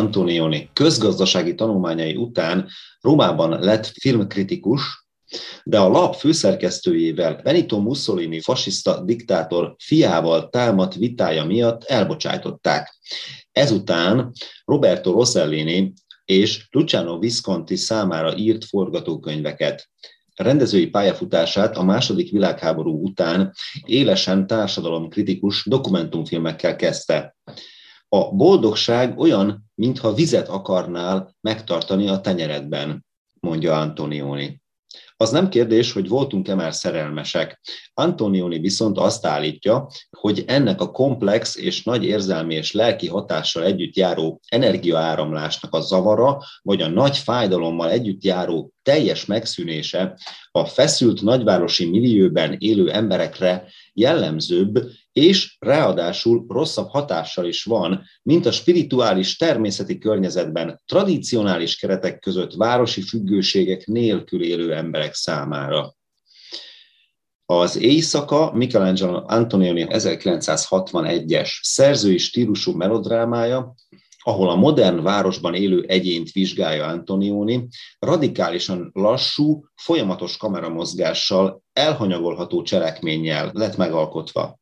Antonioni 0.00 0.70
közgazdasági 0.72 1.54
tanulmányai 1.54 2.16
után 2.16 2.68
Rómában 3.00 3.60
lett 3.60 3.86
filmkritikus, 3.86 5.06
de 5.64 5.78
a 5.78 5.88
lap 5.88 6.14
főszerkesztőjével 6.14 7.40
Benito 7.42 7.80
Mussolini 7.80 8.40
fasiszta 8.40 9.04
diktátor 9.04 9.74
fiával 9.78 10.48
támadt 10.48 10.94
vitája 10.94 11.44
miatt 11.44 11.84
elbocsájtották. 11.84 12.98
Ezután 13.52 14.32
Roberto 14.64 15.12
Rossellini 15.12 15.92
és 16.24 16.66
Luciano 16.70 17.18
Visconti 17.18 17.76
számára 17.76 18.36
írt 18.36 18.64
forgatókönyveket. 18.64 19.88
Rendezői 20.34 20.86
pályafutását 20.86 21.76
a 21.76 21.82
második 21.82 22.30
világháború 22.30 23.04
után 23.04 23.52
élesen 23.84 24.46
társadalomkritikus 24.46 25.66
dokumentumfilmekkel 25.66 26.76
kezdte. 26.76 27.36
A 28.12 28.34
boldogság 28.34 29.18
olyan, 29.18 29.70
mintha 29.74 30.12
vizet 30.12 30.48
akarnál 30.48 31.36
megtartani 31.40 32.08
a 32.08 32.20
tenyeredben, 32.20 33.06
mondja 33.40 33.78
Antonioni. 33.78 34.60
Az 35.16 35.30
nem 35.30 35.48
kérdés, 35.48 35.92
hogy 35.92 36.08
voltunk-e 36.08 36.54
már 36.54 36.74
szerelmesek. 36.74 37.60
Antonioni 37.94 38.58
viszont 38.58 38.98
azt 38.98 39.26
állítja, 39.26 39.86
hogy 40.10 40.44
ennek 40.46 40.80
a 40.80 40.90
komplex 40.90 41.56
és 41.56 41.82
nagy 41.82 42.04
érzelmi 42.04 42.54
és 42.54 42.72
lelki 42.72 43.08
hatással 43.08 43.64
együtt 43.64 43.96
járó 43.96 44.40
energiaáramlásnak 44.48 45.74
a 45.74 45.80
zavara, 45.80 46.38
vagy 46.62 46.82
a 46.82 46.88
nagy 46.88 47.16
fájdalommal 47.16 47.90
együtt 47.90 48.24
járó 48.24 48.72
teljes 48.82 49.26
megszűnése 49.26 50.18
a 50.50 50.64
feszült 50.64 51.22
nagyvárosi 51.22 51.90
millióben 51.90 52.56
élő 52.58 52.90
emberekre 52.90 53.66
jellemzőbb, 53.92 54.82
és 55.12 55.56
ráadásul 55.58 56.44
rosszabb 56.48 56.88
hatással 56.88 57.46
is 57.46 57.64
van, 57.64 58.02
mint 58.22 58.46
a 58.46 58.52
spirituális 58.52 59.36
természeti 59.36 59.98
környezetben 59.98 60.80
tradicionális 60.86 61.76
keretek 61.76 62.18
között 62.18 62.52
városi 62.52 63.02
függőségek 63.02 63.86
nélkül 63.86 64.42
élő 64.42 64.74
emberek 64.74 65.14
számára. 65.14 65.94
Az 67.46 67.76
Éjszaka 67.76 68.52
Michelangelo 68.54 69.22
Antonioni 69.26 69.86
1961-es 69.88 71.50
szerzői 71.62 72.18
stílusú 72.18 72.72
melodrámája, 72.72 73.74
ahol 74.22 74.50
a 74.50 74.54
modern 74.54 75.02
városban 75.02 75.54
élő 75.54 75.84
egyént 75.88 76.30
vizsgálja 76.30 76.86
Antonioni, 76.86 77.68
radikálisan 77.98 78.90
lassú, 78.92 79.64
folyamatos 79.74 80.36
kameramozgással, 80.36 81.62
elhanyagolható 81.80 82.62
cselekménnyel 82.62 83.50
lett 83.54 83.76
megalkotva. 83.76 84.58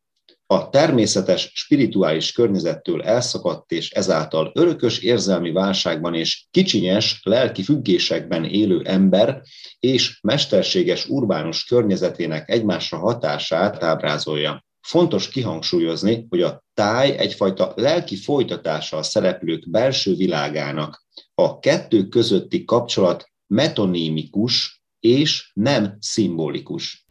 A 0.51 0.69
természetes, 0.69 1.51
spirituális 1.55 2.33
környezettől 2.33 3.03
elszakadt 3.03 3.73
és 3.73 3.91
ezáltal 3.91 4.53
örökös 4.55 4.99
érzelmi 4.99 5.53
válságban 5.53 6.15
és 6.15 6.47
kicsinyes 6.51 7.21
lelki 7.23 7.63
függésekben 7.63 8.45
élő 8.45 8.83
ember 8.85 9.43
és 9.79 10.19
mesterséges 10.23 11.09
urbánus 11.09 11.65
környezetének 11.65 12.51
egymásra 12.51 12.99
hatását 12.99 13.83
ábrázolja. 13.83 14.65
Fontos 14.81 15.29
kihangsúlyozni, 15.29 16.27
hogy 16.29 16.43
a 16.43 16.63
táj 16.75 17.17
egyfajta 17.17 17.73
lelki 17.77 18.17
folytatása 18.17 18.97
a 18.97 19.03
szereplők 19.03 19.71
belső 19.71 20.15
világának. 20.15 21.05
A 21.35 21.59
kettő 21.59 22.07
közötti 22.07 22.65
kapcsolat 22.65 23.31
metonímikus 23.47 24.78
és 25.01 25.51
nem 25.55 25.97
szimbolikus. 26.01 27.07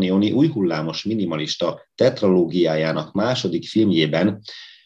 Antonioni 0.00 0.32
új 0.32 0.48
hullámos 0.48 1.04
minimalista 1.04 1.80
tetralógiájának 1.94 3.12
második 3.12 3.68
filmjében 3.68 4.42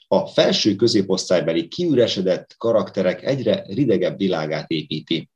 a 0.09 0.27
felső 0.27 0.77
középosztálybeli 0.77 1.69
kiüresedett 1.69 2.55
karakterek 2.59 3.23
egyre 3.23 3.65
ridegebb 3.69 4.19
világát 4.19 4.71
építi. 4.71 5.31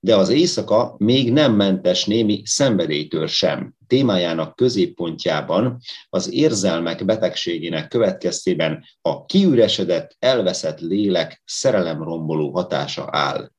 De 0.00 0.16
az 0.16 0.28
éjszaka 0.28 0.94
még 0.98 1.32
nem 1.32 1.54
mentes 1.54 2.04
némi 2.04 2.42
szenvedélytől 2.44 3.26
sem. 3.26 3.74
Témájának 3.86 4.56
középpontjában 4.56 5.78
az 6.08 6.32
érzelmek 6.32 7.04
betegségének 7.04 7.88
következtében 7.88 8.84
a 9.00 9.24
kiüresedett, 9.24 10.16
elveszett 10.18 10.80
lélek 10.80 11.42
szerelemromboló 11.44 12.50
hatása 12.50 13.08
áll. 13.10 13.50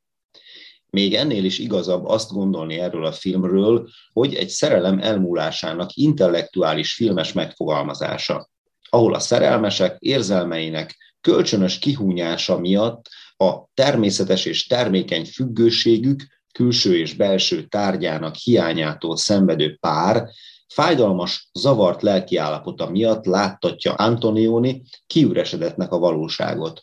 Még 0.89 1.13
ennél 1.13 1.45
is 1.45 1.59
igazabb 1.59 2.05
azt 2.05 2.31
gondolni 2.31 2.79
erről 2.79 3.05
a 3.05 3.11
filmről, 3.11 3.89
hogy 4.13 4.35
egy 4.35 4.49
szerelem 4.49 4.99
elmúlásának 4.99 5.93
intellektuális 5.93 6.93
filmes 6.93 7.33
megfogalmazása, 7.33 8.49
ahol 8.89 9.13
a 9.13 9.19
szerelmesek 9.19 9.95
érzelmeinek 9.99 10.95
kölcsönös 11.21 11.79
kihúnyása 11.79 12.59
miatt 12.59 13.09
a 13.37 13.67
természetes 13.73 14.45
és 14.45 14.67
termékeny 14.67 15.25
függőségük, 15.25 16.23
külső 16.51 16.97
és 16.97 17.13
belső 17.13 17.63
tárgyának 17.63 18.35
hiányától 18.35 19.17
szenvedő 19.17 19.77
pár 19.79 20.29
fájdalmas, 20.67 21.49
zavart 21.53 22.01
lelkiállapota 22.01 22.89
miatt 22.89 23.25
láttatja 23.25 23.93
Antonioni 23.93 24.83
kiüresedetnek 25.07 25.91
a 25.91 25.97
valóságot. 25.97 26.81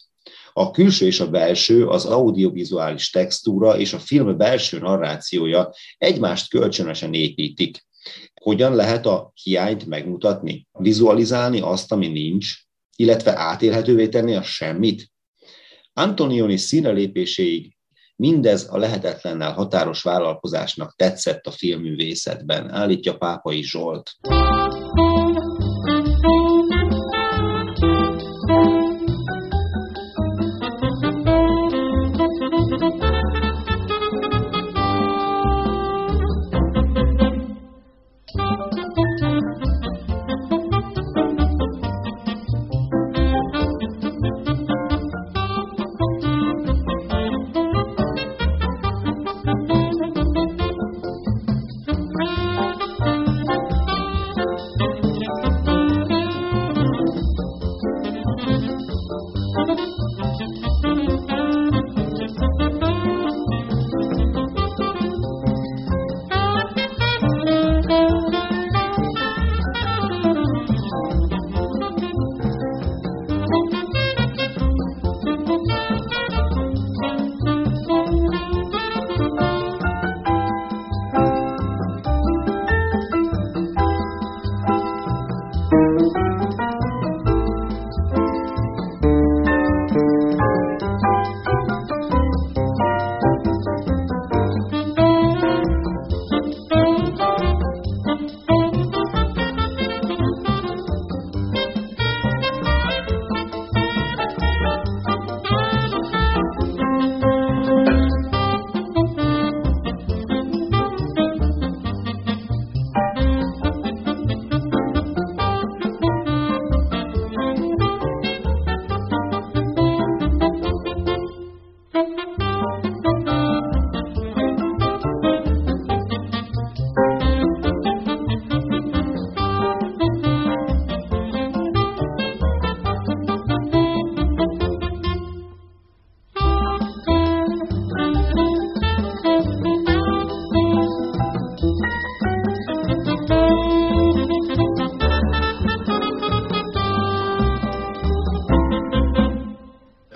A 0.57 0.71
külső 0.71 1.07
és 1.07 1.21
a 1.21 1.31
belső, 1.31 1.87
az 1.87 2.05
audiovizuális 2.05 3.11
textúra 3.11 3.79
és 3.79 3.93
a 3.93 3.99
film 3.99 4.37
belső 4.37 4.79
narrációja 4.79 5.73
egymást 5.99 6.51
kölcsönösen 6.51 7.15
építik. 7.15 7.87
Hogyan 8.43 8.75
lehet 8.75 9.07
a 9.07 9.33
hiányt 9.43 9.87
megmutatni? 9.87 10.67
Vizualizálni 10.73 11.61
azt, 11.61 11.93
ami 11.93 12.09
nincs, 12.09 12.55
illetve 12.97 13.39
átélhetővé 13.39 14.09
tenni 14.09 14.35
a 14.35 14.43
semmit? 14.43 15.13
Antonioni 15.93 16.57
színe 16.57 16.91
lépéséig 16.91 17.77
mindez 18.17 18.67
a 18.71 18.79
lehetetlennel 18.79 19.53
határos 19.53 20.03
vállalkozásnak 20.03 20.95
tetszett 20.97 21.47
a 21.47 21.51
filmművészetben, 21.51 22.71
állítja 22.71 23.17
Pápai 23.17 23.63
Zsolt. 23.63 24.11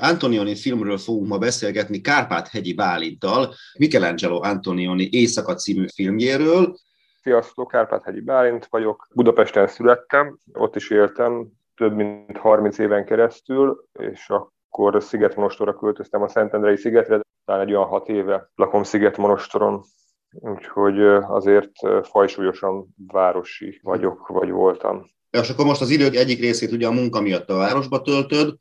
Antonioni 0.09 0.55
filmről 0.55 0.99
fogunk 0.99 1.29
ma 1.29 1.39
beszélgetni 1.39 2.01
Kárpát-hegyi 2.01 2.75
Bálinttal, 2.75 3.55
Michelangelo 3.79 4.43
Antonioni 4.43 5.09
Éjszaka 5.13 5.55
című 5.55 5.87
filmjéről. 5.95 6.77
Sziasztok, 7.23 7.69
Kárpát-hegyi 7.69 8.21
Bálint 8.21 8.67
vagyok. 8.67 9.09
Budapesten 9.15 9.67
születtem, 9.67 10.39
ott 10.53 10.77
is 10.77 10.91
éltem 10.91 11.47
több 11.77 11.95
mint 11.95 12.37
30 12.37 12.79
éven 12.79 13.05
keresztül, 13.05 13.85
és 13.99 14.29
akkor 14.29 15.03
Szigetmonostorra 15.03 15.75
költöztem 15.75 16.23
a 16.23 16.29
Szentendrei 16.29 16.77
szigetre, 16.77 17.21
talán 17.45 17.61
egy 17.67 17.75
olyan 17.75 17.87
hat 17.87 18.09
éve 18.09 18.51
lakom 18.55 18.83
Szigetmonostoron, 18.83 19.83
úgyhogy 20.31 21.01
azért 21.29 21.71
fajsúlyosan 22.03 22.95
városi 23.07 23.81
vagyok, 23.83 24.27
vagy 24.27 24.51
voltam. 24.51 25.05
És 25.31 25.51
akkor 25.51 25.65
most 25.65 25.81
az 25.81 25.91
idők 25.91 26.15
egyik 26.15 26.41
részét 26.41 26.73
ugye 26.73 26.87
a 26.87 26.93
munka 26.93 27.21
miatt 27.21 27.51
a 27.51 27.57
városba 27.57 28.03
töltöd, 28.03 28.55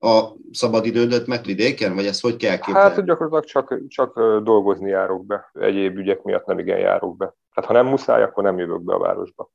a 0.00 0.32
szabadidődet 0.50 1.26
meg 1.26 1.44
vidéken, 1.44 1.94
vagy 1.94 2.06
ezt 2.06 2.22
hogy 2.22 2.36
kell 2.36 2.56
képzelni? 2.56 2.88
Hát 2.88 3.04
gyakorlatilag 3.04 3.44
csak, 3.44 3.88
csak 3.88 4.40
dolgozni 4.42 4.88
járok 4.88 5.26
be, 5.26 5.50
egyéb 5.52 5.96
ügyek 5.96 6.22
miatt 6.22 6.46
nem 6.46 6.58
igen 6.58 6.78
járok 6.78 7.16
be. 7.16 7.34
Hát 7.50 7.64
ha 7.64 7.72
nem 7.72 7.86
muszáj, 7.86 8.22
akkor 8.22 8.42
nem 8.42 8.58
jövök 8.58 8.82
be 8.82 8.94
a 8.94 8.98
városba. 8.98 9.50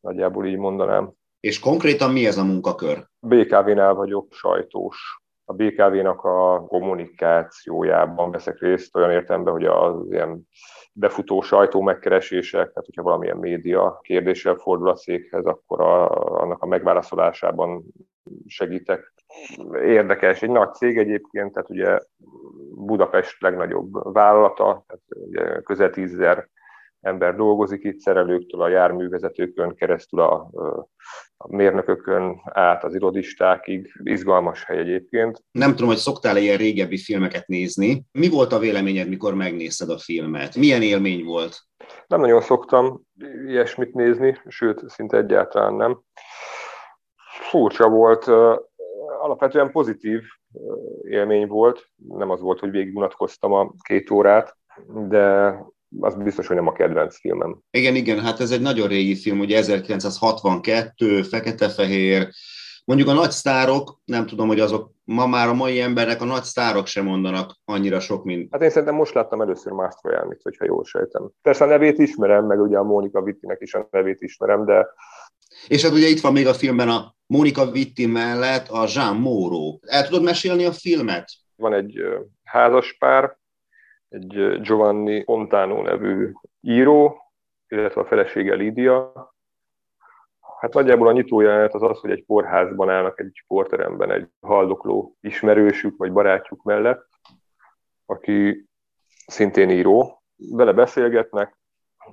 Nagyjából 0.00 0.46
így 0.46 0.56
mondanám. 0.56 1.12
És 1.40 1.58
konkrétan 1.58 2.10
mi 2.12 2.26
ez 2.26 2.38
a 2.38 2.44
munkakör? 2.44 3.06
BKV-nál 3.18 3.94
vagyok 3.94 4.32
sajtós. 4.32 5.20
A 5.44 5.52
BKV-nak 5.52 6.24
a 6.24 6.64
kommunikációjában 6.66 8.30
veszek 8.30 8.58
részt 8.58 8.96
olyan 8.96 9.10
értelemben, 9.10 9.52
hogy 9.52 9.64
az 9.64 10.10
ilyen 10.10 10.48
befutó 10.92 11.40
sajtó 11.40 11.80
megkeresések, 11.80 12.68
tehát 12.68 12.84
hogyha 12.84 13.02
valamilyen 13.02 13.36
média 13.36 13.98
kérdéssel 14.02 14.54
fordul 14.54 14.88
a 14.88 14.94
céghez, 14.94 15.44
akkor 15.44 15.80
a, 15.80 16.10
annak 16.40 16.62
a 16.62 16.66
megválaszolásában 16.66 17.84
segítek. 18.46 19.14
Érdekes, 19.72 20.42
egy 20.42 20.50
nagy 20.50 20.74
cég 20.74 20.98
egyébként, 20.98 21.52
tehát 21.52 21.70
ugye 21.70 21.98
Budapest 22.74 23.42
legnagyobb 23.42 24.12
vállalata, 24.12 24.84
tehát 24.86 25.02
ugye 25.08 25.60
közel 25.60 25.90
tízezer 25.90 26.48
ember 27.00 27.36
dolgozik 27.36 27.84
itt, 27.84 27.98
szerelőktől 27.98 28.62
a 28.62 28.68
járművezetőkön 28.68 29.74
keresztül 29.74 30.20
a, 30.20 30.50
a 31.36 31.56
mérnökökön 31.56 32.40
át 32.44 32.84
az 32.84 32.94
irodistákig. 32.94 33.92
Izgalmas 34.02 34.64
hely 34.64 34.78
egyébként. 34.78 35.42
Nem 35.50 35.70
tudom, 35.70 35.88
hogy 35.88 35.96
szoktál 35.96 36.36
ilyen 36.36 36.56
régebbi 36.56 36.98
filmeket 36.98 37.46
nézni. 37.46 38.04
Mi 38.12 38.28
volt 38.28 38.52
a 38.52 38.58
véleményed, 38.58 39.08
mikor 39.08 39.34
megnézted 39.34 39.90
a 39.90 39.98
filmet? 39.98 40.56
Milyen 40.56 40.82
élmény 40.82 41.24
volt? 41.24 41.58
Nem 42.06 42.20
nagyon 42.20 42.40
szoktam 42.40 43.02
ilyesmit 43.46 43.94
nézni, 43.94 44.40
sőt, 44.46 44.88
szinte 44.88 45.16
egyáltalán 45.16 45.74
nem. 45.74 46.00
Furcsa 47.50 47.88
volt, 47.88 48.30
alapvetően 49.20 49.70
pozitív 49.70 50.22
élmény 51.02 51.46
volt. 51.46 51.90
Nem 52.08 52.30
az 52.30 52.40
volt, 52.40 52.58
hogy 52.58 52.70
végig 52.70 52.96
unatkoztam 52.96 53.52
a 53.52 53.72
két 53.82 54.10
órát, 54.10 54.56
de 55.08 55.54
az 56.00 56.14
biztos, 56.14 56.46
hogy 56.46 56.56
nem 56.56 56.66
a 56.66 56.72
kedvenc 56.72 57.18
filmem. 57.18 57.58
Igen, 57.70 57.94
igen, 57.94 58.20
hát 58.20 58.40
ez 58.40 58.50
egy 58.50 58.60
nagyon 58.60 58.88
régi 58.88 59.16
film, 59.16 59.38
ugye 59.38 59.58
1962, 59.58 61.22
fekete-fehér, 61.22 62.28
Mondjuk 62.90 63.10
a 63.10 63.12
nagy 63.12 63.30
sztárok, 63.30 64.00
nem 64.04 64.26
tudom, 64.26 64.48
hogy 64.48 64.60
azok 64.60 64.90
ma 65.04 65.26
már 65.26 65.48
a 65.48 65.54
mai 65.54 65.80
embernek 65.80 66.20
a 66.20 66.24
nagy 66.24 66.42
sztárok 66.42 66.86
sem 66.86 67.04
mondanak 67.04 67.50
annyira 67.64 68.00
sok, 68.00 68.24
mint... 68.24 68.48
Hát 68.52 68.62
én 68.62 68.70
szerintem 68.70 68.94
most 68.94 69.14
láttam 69.14 69.40
először 69.40 69.72
Mastroianit, 69.72 70.42
hogyha 70.42 70.64
jól 70.64 70.84
sejtem. 70.84 71.30
Persze 71.42 71.64
a 71.64 71.66
nevét 71.66 71.98
ismerem, 71.98 72.46
meg 72.46 72.60
ugye 72.60 72.78
a 72.78 72.82
Mónika 72.82 73.22
Vittinek 73.22 73.60
is 73.60 73.74
a 73.74 73.88
nevét 73.90 74.20
ismerem, 74.20 74.64
de... 74.64 74.88
És 75.68 75.82
hát 75.82 75.92
ugye 75.92 76.06
itt 76.06 76.20
van 76.20 76.32
még 76.32 76.46
a 76.46 76.54
filmben 76.54 76.88
a 76.88 77.14
Mónika 77.26 77.70
Vitti 77.70 78.06
mellett 78.06 78.68
a 78.68 78.86
Jean 78.94 79.16
Moreau. 79.16 79.78
El 79.80 80.06
tudod 80.06 80.22
mesélni 80.22 80.64
a 80.64 80.72
filmet? 80.72 81.30
Van 81.56 81.74
egy 81.74 82.02
házaspár, 82.44 83.38
egy 84.08 84.60
Giovanni 84.60 85.24
Fontano 85.24 85.82
nevű 85.82 86.32
író, 86.60 87.22
illetve 87.68 88.00
a 88.00 88.04
felesége 88.06 88.54
Lídia. 88.54 89.12
Hát 90.60 90.74
nagyjából 90.74 91.08
a 91.08 91.12
nyitójelenet 91.12 91.74
az 91.74 91.82
az, 91.82 91.98
hogy 91.98 92.10
egy 92.10 92.24
kórházban 92.26 92.90
állnak 92.90 93.20
egy 93.20 93.30
sporteremben 93.34 94.10
egy 94.10 94.28
haldokló 94.40 95.16
ismerősük 95.20 95.96
vagy 95.96 96.12
barátjuk 96.12 96.62
mellett, 96.62 97.08
aki 98.06 98.68
szintén 99.26 99.70
író. 99.70 100.22
Vele 100.36 100.72
beszélgetnek 100.72 101.58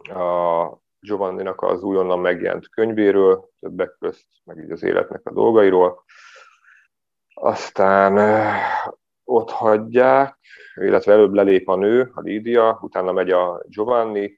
a 0.04 0.87
Giovanninak 1.00 1.62
az 1.62 1.84
újonnan 1.84 2.20
megjelent 2.20 2.70
könyvéről, 2.70 3.50
többek 3.60 3.96
közt, 4.00 4.26
meg 4.44 4.58
így 4.58 4.72
az 4.72 4.84
életnek 4.84 5.22
a 5.24 5.34
dolgairól. 5.34 6.04
Aztán 7.34 8.18
ott 9.24 9.50
hagyják, 9.50 10.38
illetve 10.76 11.14
előbb 11.14 11.34
lelép 11.34 11.70
a 11.70 11.76
nő, 11.76 12.12
a 12.14 12.22
Lídia, 12.22 12.80
utána 12.82 13.12
megy 13.12 13.32
a 13.32 13.64
Giovanni. 13.68 14.38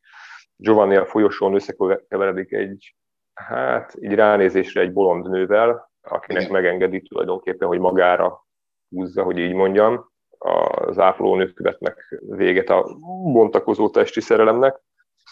Giovanni 0.56 0.96
a 0.96 1.06
folyosón 1.06 1.54
összekeveredik 1.54 2.52
egy, 2.52 2.96
hát 3.34 3.96
így 4.00 4.14
ránézésre 4.14 4.82
egy 4.82 4.94
bolond 4.94 5.30
nővel, 5.30 5.92
akinek 6.02 6.42
Igen. 6.42 6.54
megengedi 6.54 7.02
tulajdonképpen, 7.02 7.68
hogy 7.68 7.80
magára 7.80 8.48
húzza, 8.90 9.24
hogy 9.24 9.38
így 9.38 9.54
mondjam. 9.54 10.12
Az 10.38 11.00
ápolónők 11.00 11.60
vetnek 11.60 12.20
véget 12.20 12.70
a 12.70 12.98
bontakozó 13.32 13.90
testi 13.90 14.22
szerelemnek. 14.22 14.82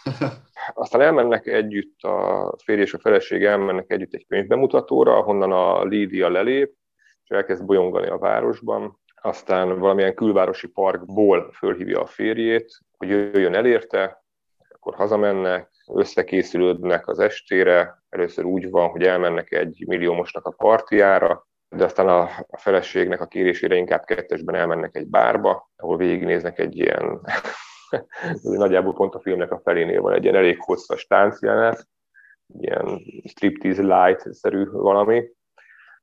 Aztán 0.73 1.01
elmennek 1.01 1.47
együtt, 1.47 2.01
a 2.01 2.53
férj 2.63 2.81
és 2.81 2.93
a 2.93 2.99
feleség 2.99 3.43
elmennek 3.43 3.91
együtt 3.91 4.13
egy 4.13 4.25
könyvbemutatóra, 4.27 5.17
ahonnan 5.17 5.51
a 5.51 5.83
Lídia 5.83 6.29
lelép, 6.29 6.73
és 7.23 7.29
elkezd 7.29 7.65
bolyongani 7.65 8.07
a 8.07 8.17
városban. 8.17 8.99
Aztán 9.21 9.79
valamilyen 9.79 10.15
külvárosi 10.15 10.67
parkból 10.67 11.51
fölhívja 11.51 12.01
a 12.01 12.05
férjét, 12.05 12.79
hogy 12.97 13.09
jöjjön 13.09 13.53
elérte, 13.53 14.23
akkor 14.69 14.95
hazamennek, 14.95 15.69
összekészülődnek 15.93 17.07
az 17.07 17.19
estére, 17.19 18.03
először 18.09 18.45
úgy 18.45 18.69
van, 18.69 18.89
hogy 18.89 19.03
elmennek 19.03 19.51
egy 19.51 19.83
milliómosnak 19.87 20.45
a 20.45 20.51
partiára, 20.51 21.47
de 21.69 21.83
aztán 21.83 22.07
a, 22.07 22.29
feleségnek 22.57 23.21
a 23.21 23.27
kérésére 23.27 23.75
inkább 23.75 24.03
kettesben 24.03 24.55
elmennek 24.55 24.95
egy 24.95 25.07
bárba, 25.07 25.69
ahol 25.75 25.97
végignéznek 25.97 26.59
egy 26.59 26.75
ilyen, 26.77 27.21
nagyjából 28.43 28.93
pont 28.93 29.15
a 29.15 29.19
filmnek 29.19 29.51
a 29.51 29.61
felénél 29.63 30.01
van 30.01 30.13
egy 30.13 30.23
ilyen 30.23 30.35
elég 30.35 30.57
hosszas 30.59 31.05
táncjelenet, 31.05 31.87
ilyen 32.59 33.01
striptease 33.23 33.81
light-szerű 33.81 34.65
valami, 34.69 35.23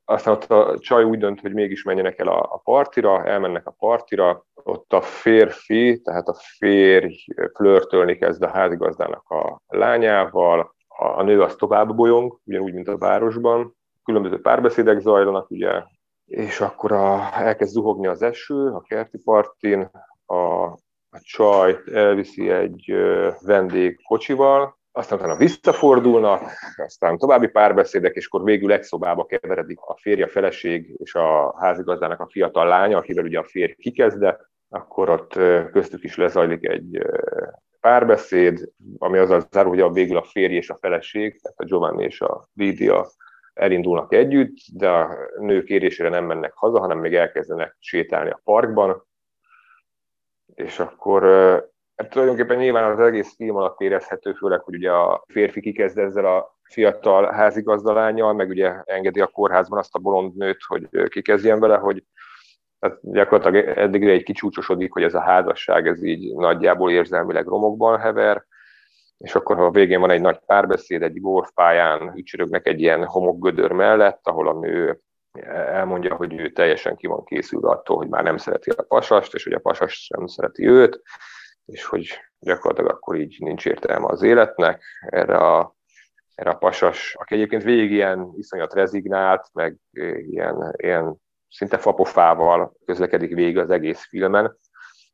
aztán 0.05 0.35
ott 0.35 0.51
a 0.51 0.79
csaj 0.79 1.05
úgy 1.05 1.19
dönt, 1.19 1.41
hogy 1.41 1.53
mégis 1.53 1.83
menjenek 1.83 2.19
el 2.19 2.29
a, 2.29 2.41
a 2.41 2.61
partira, 2.65 3.25
elmennek 3.25 3.67
a 3.67 3.75
partira, 3.79 4.45
ott 4.55 4.93
a 4.93 5.01
férfi, 5.01 6.01
tehát 6.01 6.29
a 6.29 6.35
férj 6.35 7.25
flörtölni 7.55 8.17
kezd 8.17 8.43
a 8.43 8.49
házigazdának 8.49 9.29
a 9.29 9.61
lányával, 9.67 10.75
a, 10.89 11.05
a 11.05 11.23
nő 11.23 11.43
az 11.43 11.55
tovább 11.55 11.95
bolyong, 11.95 12.41
ugyanúgy, 12.45 12.73
mint 12.73 12.89
a 12.89 12.99
városban, 12.99 13.77
különböző 14.03 14.41
párbeszédek 14.41 15.01
zajlanak, 15.01 15.51
ugye, 15.51 15.83
és 16.25 16.61
akkor 16.61 16.93
a, 16.93 17.31
elkezd 17.35 17.73
zuhogni 17.73 18.07
az 18.07 18.23
eső 18.23 18.67
a 18.67 18.81
kerti 18.81 19.19
partin, 19.25 19.91
a, 20.27 20.73
a 21.15 21.21
csaj 21.23 21.77
elviszi 21.93 22.51
egy 22.51 22.95
vendég 23.41 24.03
kocsival, 24.03 24.79
aztán 24.93 25.19
utána 25.19 25.37
visszafordulnak, 25.37 26.43
aztán 26.77 27.19
további 27.19 27.49
párbeszédek, 27.49 28.15
és 28.15 28.27
akkor 28.27 28.45
végül 28.45 28.73
egy 28.73 28.83
szobába 28.83 29.25
keveredik 29.25 29.81
a 29.81 29.97
férje, 30.01 30.25
a 30.25 30.29
feleség 30.29 30.95
és 30.97 31.15
a 31.15 31.55
házigazdának 31.59 32.21
a 32.21 32.29
fiatal 32.31 32.67
lánya, 32.67 32.99
akivel 32.99 33.25
ugye 33.25 33.39
a 33.39 33.45
férj 33.45 33.73
kikezde, 33.73 34.41
akkor 34.69 35.09
ott 35.09 35.33
köztük 35.73 36.05
is 36.05 36.17
lezajlik 36.17 36.69
egy 36.69 37.07
párbeszéd, 37.81 38.73
ami 38.99 39.19
azzal 39.19 39.43
zárul, 39.51 39.71
hogy 39.71 39.81
a 39.81 39.91
végül 39.91 40.17
a 40.17 40.23
férj 40.23 40.55
és 40.55 40.71
a 40.71 40.79
feleség, 40.81 41.41
tehát 41.43 41.59
a 41.59 41.65
Giovanni 41.65 42.05
és 42.05 42.21
a 42.21 42.49
Lídia 42.55 43.07
elindulnak 43.55 44.13
együtt, 44.13 44.57
de 44.73 44.89
a 44.89 45.17
nő 45.39 45.63
kérésére 45.63 46.09
nem 46.09 46.25
mennek 46.25 46.53
haza, 46.55 46.81
hanem 46.81 46.99
még 46.99 47.15
elkezdenek 47.15 47.77
sétálni 47.79 48.31
a 48.31 48.41
parkban, 48.45 49.07
és 50.55 50.79
akkor 50.79 51.23
Hát 51.97 52.11
tulajdonképpen 52.11 52.57
nyilván 52.57 52.91
az 52.91 53.01
egész 53.01 53.35
film 53.35 53.57
alatt 53.57 53.81
érezhető, 53.81 54.33
főleg, 54.33 54.61
hogy 54.61 54.75
ugye 54.75 54.91
a 54.91 55.25
férfi 55.27 55.61
kikezd 55.61 55.99
ezzel 55.99 56.25
a 56.25 56.57
fiatal 56.63 57.33
házigazdalányjal, 57.33 58.33
meg 58.33 58.49
ugye 58.49 58.83
engedi 58.85 59.21
a 59.21 59.27
kórházban 59.27 59.79
azt 59.79 59.95
a 59.95 59.99
bolond 59.99 60.37
nőt, 60.37 60.63
hogy 60.67 60.89
kikezdjen 61.09 61.61
vele, 61.61 61.77
hogy 61.77 62.05
tehát 62.79 62.99
gyakorlatilag 63.03 63.79
eddig 63.79 64.09
egy 64.09 64.23
kicsúcsosodik, 64.23 64.93
hogy 64.93 65.03
ez 65.03 65.15
a 65.15 65.21
házasság, 65.21 65.87
ez 65.87 66.03
így 66.03 66.35
nagyjából 66.35 66.91
érzelmileg 66.91 67.47
romokban 67.47 67.99
hever, 67.99 68.45
és 69.19 69.35
akkor 69.35 69.57
ha 69.57 69.65
a 69.65 69.71
végén 69.71 70.01
van 70.01 70.11
egy 70.11 70.21
nagy 70.21 70.39
párbeszéd, 70.47 71.03
egy 71.03 71.21
golfpályán 71.21 72.13
ücsörögnek 72.17 72.67
egy 72.67 72.81
ilyen 72.81 73.05
homokgödör 73.05 73.73
mellett, 73.73 74.21
ahol 74.23 74.49
a 74.49 74.59
nő 74.59 75.01
elmondja, 75.43 76.15
hogy 76.15 76.41
ő 76.41 76.53
teljesen 76.53 76.97
ki 76.97 77.07
van 77.07 77.25
készülve 77.25 77.69
attól, 77.69 77.97
hogy 77.97 78.09
már 78.09 78.23
nem 78.23 78.37
szereti 78.37 78.71
a 78.71 78.83
pasast, 78.83 79.35
és 79.35 79.45
hogy 79.45 79.53
a 79.53 79.59
pasas 79.59 80.05
sem 80.05 80.27
szereti 80.27 80.67
őt, 80.69 81.03
és 81.65 81.85
hogy 81.85 82.21
gyakorlatilag 82.39 82.91
akkor 82.91 83.17
így 83.17 83.37
nincs 83.39 83.67
értelme 83.67 84.07
az 84.07 84.23
életnek. 84.23 84.83
Erre 85.07 85.37
a, 85.37 85.75
erre 86.35 86.51
a 86.51 86.57
pasas, 86.57 87.15
aki 87.19 87.35
egyébként 87.35 87.63
végig 87.63 87.91
ilyen 87.91 88.33
iszonyat 88.37 88.75
rezignált, 88.75 89.49
meg 89.53 89.77
ilyen, 90.31 90.75
ilyen 90.77 91.17
szinte 91.49 91.79
fapofával 91.79 92.77
közlekedik 92.85 93.35
végig 93.35 93.59
az 93.59 93.71
egész 93.71 94.05
filmen. 94.05 94.59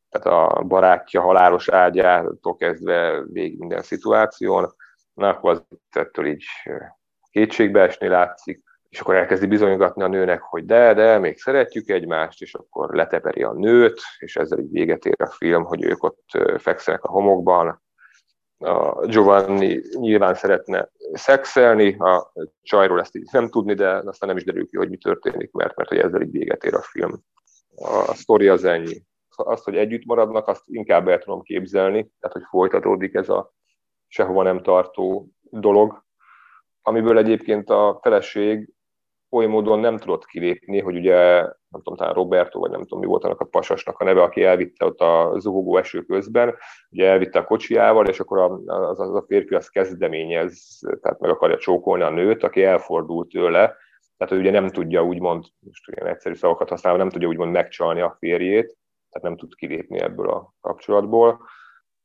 Tehát 0.08 0.26
a 0.26 0.62
barátja 0.62 1.20
halálos 1.20 1.68
ágyától 1.68 2.56
kezdve 2.56 3.22
végig 3.26 3.58
minden 3.58 3.82
szituáción, 3.82 4.74
na 5.14 5.28
akkor 5.28 5.50
az 5.50 5.64
ettől 5.90 6.26
így 6.26 6.44
kétségbe 7.30 7.82
esni 7.82 8.08
látszik, 8.08 8.69
és 8.90 9.00
akkor 9.00 9.14
elkezdi 9.14 9.46
bizonygatni 9.46 10.02
a 10.02 10.08
nőnek, 10.08 10.40
hogy 10.40 10.64
de, 10.64 10.94
de, 10.94 11.18
még 11.18 11.38
szeretjük 11.38 11.88
egymást, 11.88 12.42
és 12.42 12.54
akkor 12.54 12.94
leteperi 12.94 13.42
a 13.42 13.52
nőt, 13.52 14.00
és 14.18 14.36
ezzel 14.36 14.58
így 14.58 14.70
véget 14.70 15.04
ér 15.04 15.22
a 15.22 15.30
film, 15.30 15.64
hogy 15.64 15.84
ők 15.84 16.02
ott 16.02 16.30
fekszenek 16.58 17.04
a 17.04 17.10
homokban, 17.10 17.82
a 18.62 19.06
Giovanni 19.06 19.80
nyilván 19.92 20.34
szeretne 20.34 20.90
szexelni, 21.12 21.94
a 21.98 22.32
csajról 22.62 23.00
ezt 23.00 23.16
így 23.16 23.28
nem 23.32 23.48
tudni, 23.48 23.74
de 23.74 23.88
aztán 23.88 24.28
nem 24.28 24.36
is 24.36 24.44
derül 24.44 24.66
ki, 24.66 24.76
hogy 24.76 24.88
mi 24.88 24.96
történik, 24.96 25.52
mert, 25.52 25.76
mert 25.76 25.88
hogy 25.88 25.98
ezzel 25.98 26.22
így 26.22 26.30
véget 26.30 26.64
ér 26.64 26.74
a 26.74 26.82
film. 26.82 27.22
A 27.76 28.14
sztori 28.14 28.48
az 28.48 28.64
ennyi. 28.64 29.02
Azt, 29.36 29.64
hogy 29.64 29.76
együtt 29.76 30.04
maradnak, 30.04 30.48
azt 30.48 30.62
inkább 30.66 31.08
el 31.08 31.18
tudom 31.18 31.42
képzelni, 31.42 32.10
tehát 32.20 32.36
hogy 32.36 32.46
folytatódik 32.48 33.14
ez 33.14 33.28
a 33.28 33.52
sehova 34.06 34.42
nem 34.42 34.62
tartó 34.62 35.28
dolog, 35.40 36.04
amiből 36.82 37.18
egyébként 37.18 37.70
a 37.70 37.98
feleség 38.02 38.72
oly 39.30 39.46
módon 39.46 39.78
nem 39.78 39.96
tudott 39.96 40.26
kilépni, 40.26 40.80
hogy 40.80 40.96
ugye, 40.96 41.40
nem 41.42 41.82
tudom, 41.82 41.96
talán 41.96 42.14
Roberto, 42.14 42.58
vagy 42.58 42.70
nem 42.70 42.80
tudom, 42.80 42.98
mi 42.98 43.06
volt 43.06 43.24
annak 43.24 43.40
a 43.40 43.44
pasasnak 43.44 43.98
a 43.98 44.04
neve, 44.04 44.22
aki 44.22 44.42
elvitte 44.44 44.84
ott 44.84 45.00
a 45.00 45.34
zuhogó 45.38 45.76
eső 45.76 46.02
közben, 46.02 46.54
ugye 46.90 47.08
elvitte 47.08 47.38
a 47.38 47.44
kocsiával, 47.44 48.06
és 48.06 48.20
akkor 48.20 48.38
az, 48.66 49.00
az 49.00 49.14
a 49.14 49.24
férfi 49.26 49.54
az 49.54 49.68
kezdeményez, 49.68 50.78
tehát 51.00 51.20
meg 51.20 51.30
akarja 51.30 51.56
csókolni 51.56 52.02
a 52.02 52.10
nőt, 52.10 52.42
aki 52.42 52.62
elfordult 52.62 53.28
tőle, 53.28 53.76
tehát 54.16 54.34
ő 54.34 54.38
ugye 54.38 54.50
nem 54.50 54.68
tudja 54.68 55.04
úgymond, 55.04 55.44
most 55.58 55.88
ilyen 55.88 56.06
egyszerű 56.12 56.34
szavakat 56.34 56.68
használva, 56.68 56.98
nem 56.98 57.10
tudja 57.10 57.28
úgymond 57.28 57.52
megcsalni 57.52 58.00
a 58.00 58.16
férjét, 58.18 58.76
tehát 59.10 59.28
nem 59.28 59.36
tud 59.36 59.54
kilépni 59.54 60.00
ebből 60.00 60.28
a 60.28 60.54
kapcsolatból. 60.60 61.40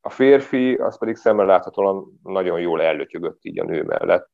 A 0.01 0.09
férfi 0.09 0.73
az 0.73 0.97
pedig 0.97 1.15
szemmel 1.15 1.45
láthatóan 1.45 2.19
nagyon 2.23 2.59
jól 2.59 2.81
ellötyögött 2.81 3.39
így 3.41 3.59
a 3.59 3.63
nő 3.63 3.83
mellett. 3.83 4.29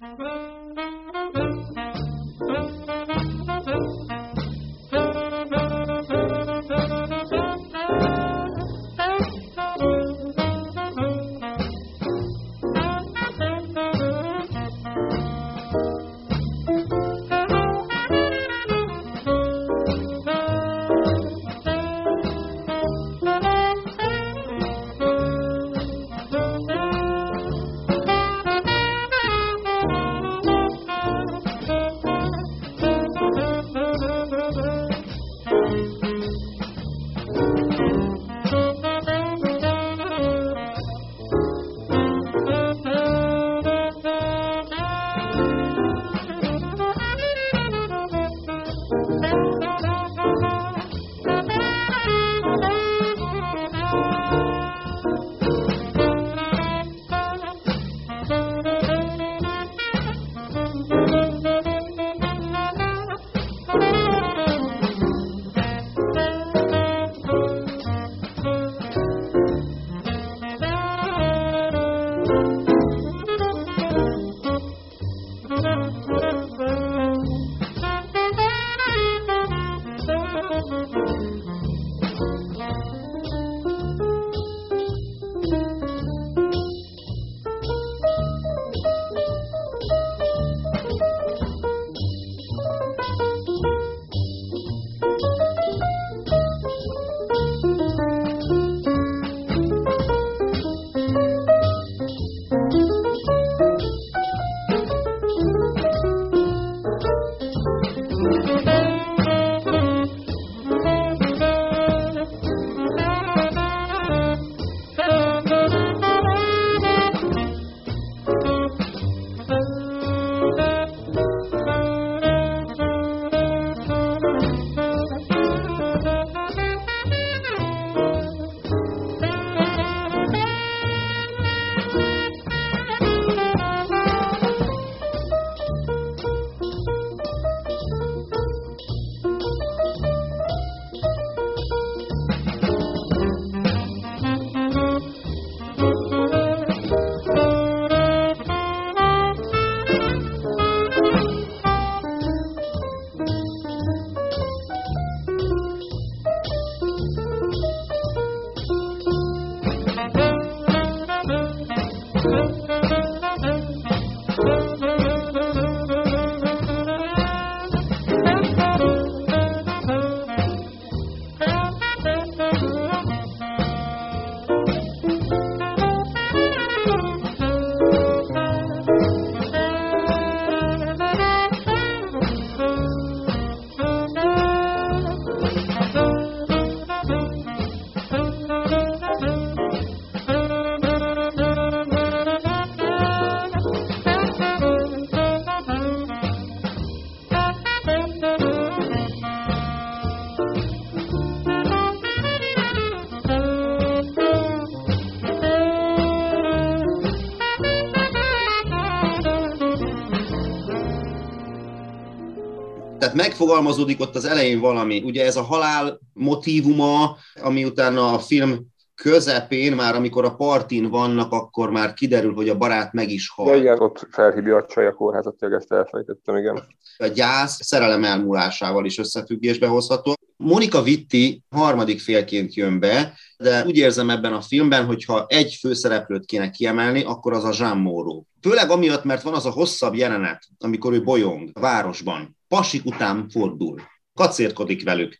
Tehát 213.11 213.29
megfogalmazódik 213.29 213.99
ott 213.99 214.15
az 214.15 214.25
elején 214.25 214.59
valami. 214.59 215.01
Ugye 215.05 215.25
ez 215.25 215.35
a 215.35 215.41
halál 215.41 215.99
motívuma, 216.13 217.17
ami 217.41 217.65
utána 217.65 218.13
a 218.13 218.19
film 218.19 218.69
közepén, 218.95 219.75
már 219.75 219.95
amikor 219.95 220.25
a 220.25 220.35
partin 220.35 220.89
vannak, 220.89 221.31
akkor 221.31 221.69
már 221.69 221.93
kiderül, 221.93 222.33
hogy 222.33 222.49
a 222.49 222.57
barát 222.57 222.93
meg 222.93 223.09
is 223.09 223.29
hal. 223.29 223.45
De 223.45 223.57
igen, 223.57 223.79
ott 223.79 224.07
felhívja 224.11 224.55
a 224.55 224.65
csaj 224.65 224.87
a 224.87 224.93
kórházat, 224.93 225.35
tényleg 225.35 225.59
ezt 225.59 225.71
elfelejtettem, 225.71 226.37
igen. 226.37 226.63
A 226.97 227.07
gyász 227.07 227.65
szerelem 227.65 228.03
elmúlásával 228.03 228.85
is 228.85 228.97
összefüggésbe 228.97 229.67
hozható. 229.67 230.13
Monika 230.37 230.81
Vitti 230.81 231.43
harmadik 231.49 231.99
félként 231.99 232.53
jön 232.53 232.79
be, 232.79 233.13
de 233.37 233.63
úgy 233.65 233.77
érzem 233.77 234.09
ebben 234.09 234.33
a 234.33 234.41
filmben, 234.41 234.85
hogy 234.85 235.05
ha 235.05 235.25
egy 235.27 235.57
főszereplőt 235.59 236.25
kéne 236.25 236.49
kiemelni, 236.49 237.03
akkor 237.03 237.33
az 237.33 237.43
a 237.43 237.53
Jean 237.57 237.77
Moreau. 237.77 238.23
Főleg 238.41 238.69
amiatt, 238.69 239.03
mert 239.03 239.21
van 239.21 239.33
az 239.33 239.45
a 239.45 239.51
hosszabb 239.51 239.95
jelenet, 239.95 240.43
amikor 240.59 240.93
ő 240.93 241.03
bolyong 241.03 241.49
a 241.53 241.59
városban. 241.59 242.39
Pasik 242.51 242.85
után 242.85 243.29
fordul, 243.29 243.81
kacérkodik 244.13 244.83
velük, 244.83 245.17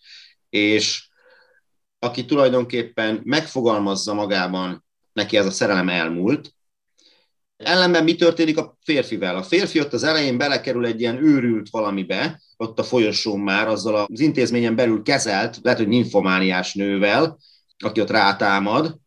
és 0.50 1.08
aki 2.00 2.26
tulajdonképpen 2.26 3.22
megfogalmazza 3.24 4.14
magában, 4.14 4.86
neki 5.14 5.38
ez 5.38 5.46
a 5.46 5.52
szerelem 5.52 5.90
elmúlt. 5.90 6.54
Ellenben 7.58 8.04
mi 8.04 8.16
történik 8.16 8.58
a 8.58 8.78
férfivel? 8.82 9.36
A 9.36 9.44
férfi 9.44 9.80
ott 9.80 9.94
az 9.94 10.04
elején 10.04 10.38
belekerül 10.38 10.86
egy 10.86 11.00
ilyen 11.00 11.24
őrült 11.24 11.70
valamibe, 11.70 12.42
ott 12.58 12.80
a 12.80 12.84
folyosón 12.84 13.40
már 13.40 13.68
azzal 13.68 13.96
az 13.96 14.20
intézményen 14.20 14.76
belül 14.76 15.02
kezelt, 15.02 15.60
lehet, 15.62 15.80
hogy 15.80 15.88
nyinfomániás 15.88 16.74
nővel, 16.74 17.38
aki 17.78 18.02
ott 18.02 18.10
rátámad. 18.10 18.98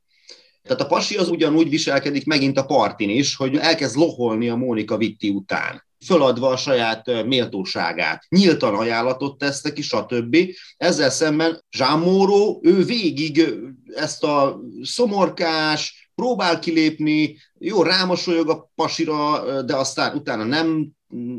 Tehát 0.63 0.81
a 0.81 0.87
pasi 0.87 1.17
az 1.17 1.29
ugyanúgy 1.29 1.69
viselkedik 1.69 2.27
megint 2.27 2.59
a 2.59 2.65
partin 2.65 3.11
is, 3.11 3.37
hogy 3.37 3.57
elkezd 3.57 3.97
loholni 3.97 4.49
a 4.49 4.57
Mónika 4.57 4.97
Vitti 4.97 5.29
után 5.29 5.83
föladva 6.07 6.49
a 6.49 6.57
saját 6.57 7.25
méltóságát. 7.27 8.25
Nyíltan 8.29 8.75
ajánlatot 8.75 9.39
tesz 9.39 9.63
neki, 9.63 9.83
stb. 9.83 10.37
Ezzel 10.77 11.11
szemben 11.11 11.65
Zsámóró, 11.71 12.61
ő 12.63 12.85
végig 12.85 13.55
ezt 13.95 14.25
a 14.25 14.61
szomorkás, 14.83 16.11
próbál 16.15 16.59
kilépni, 16.59 17.37
jó, 17.59 17.83
rámosolyog 17.83 18.49
a 18.49 18.71
pasira, 18.75 19.63
de 19.63 19.77
aztán 19.77 20.17
utána 20.17 20.45
nem 20.45 20.91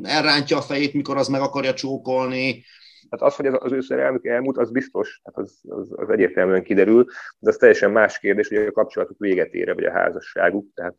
elrántja 0.04 0.58
a 0.58 0.62
fejét, 0.62 0.94
mikor 0.94 1.18
az 1.18 1.28
meg 1.28 1.42
akarja 1.42 1.74
csókolni. 1.74 2.64
Hát 3.10 3.22
az, 3.22 3.36
hogy 3.36 3.46
az 3.46 3.72
ő 3.72 3.82
szerelmük 3.82 4.26
elmúlt, 4.26 4.58
az 4.58 4.72
biztos, 4.72 5.22
hát 5.24 5.38
az, 5.38 5.60
az, 5.68 5.94
az 5.96 6.10
egyértelműen 6.10 6.64
kiderül, 6.64 7.06
de 7.40 7.50
az 7.50 7.56
teljesen 7.56 7.92
más 7.92 8.20
kérdés, 8.20 8.48
hogy 8.48 8.58
a 8.58 8.72
kapcsolatuk 8.72 9.20
véget 9.20 9.54
ére, 9.54 9.74
vagy 9.74 9.84
a 9.84 9.92
házasságuk, 9.92 10.68
tehát 10.74 10.96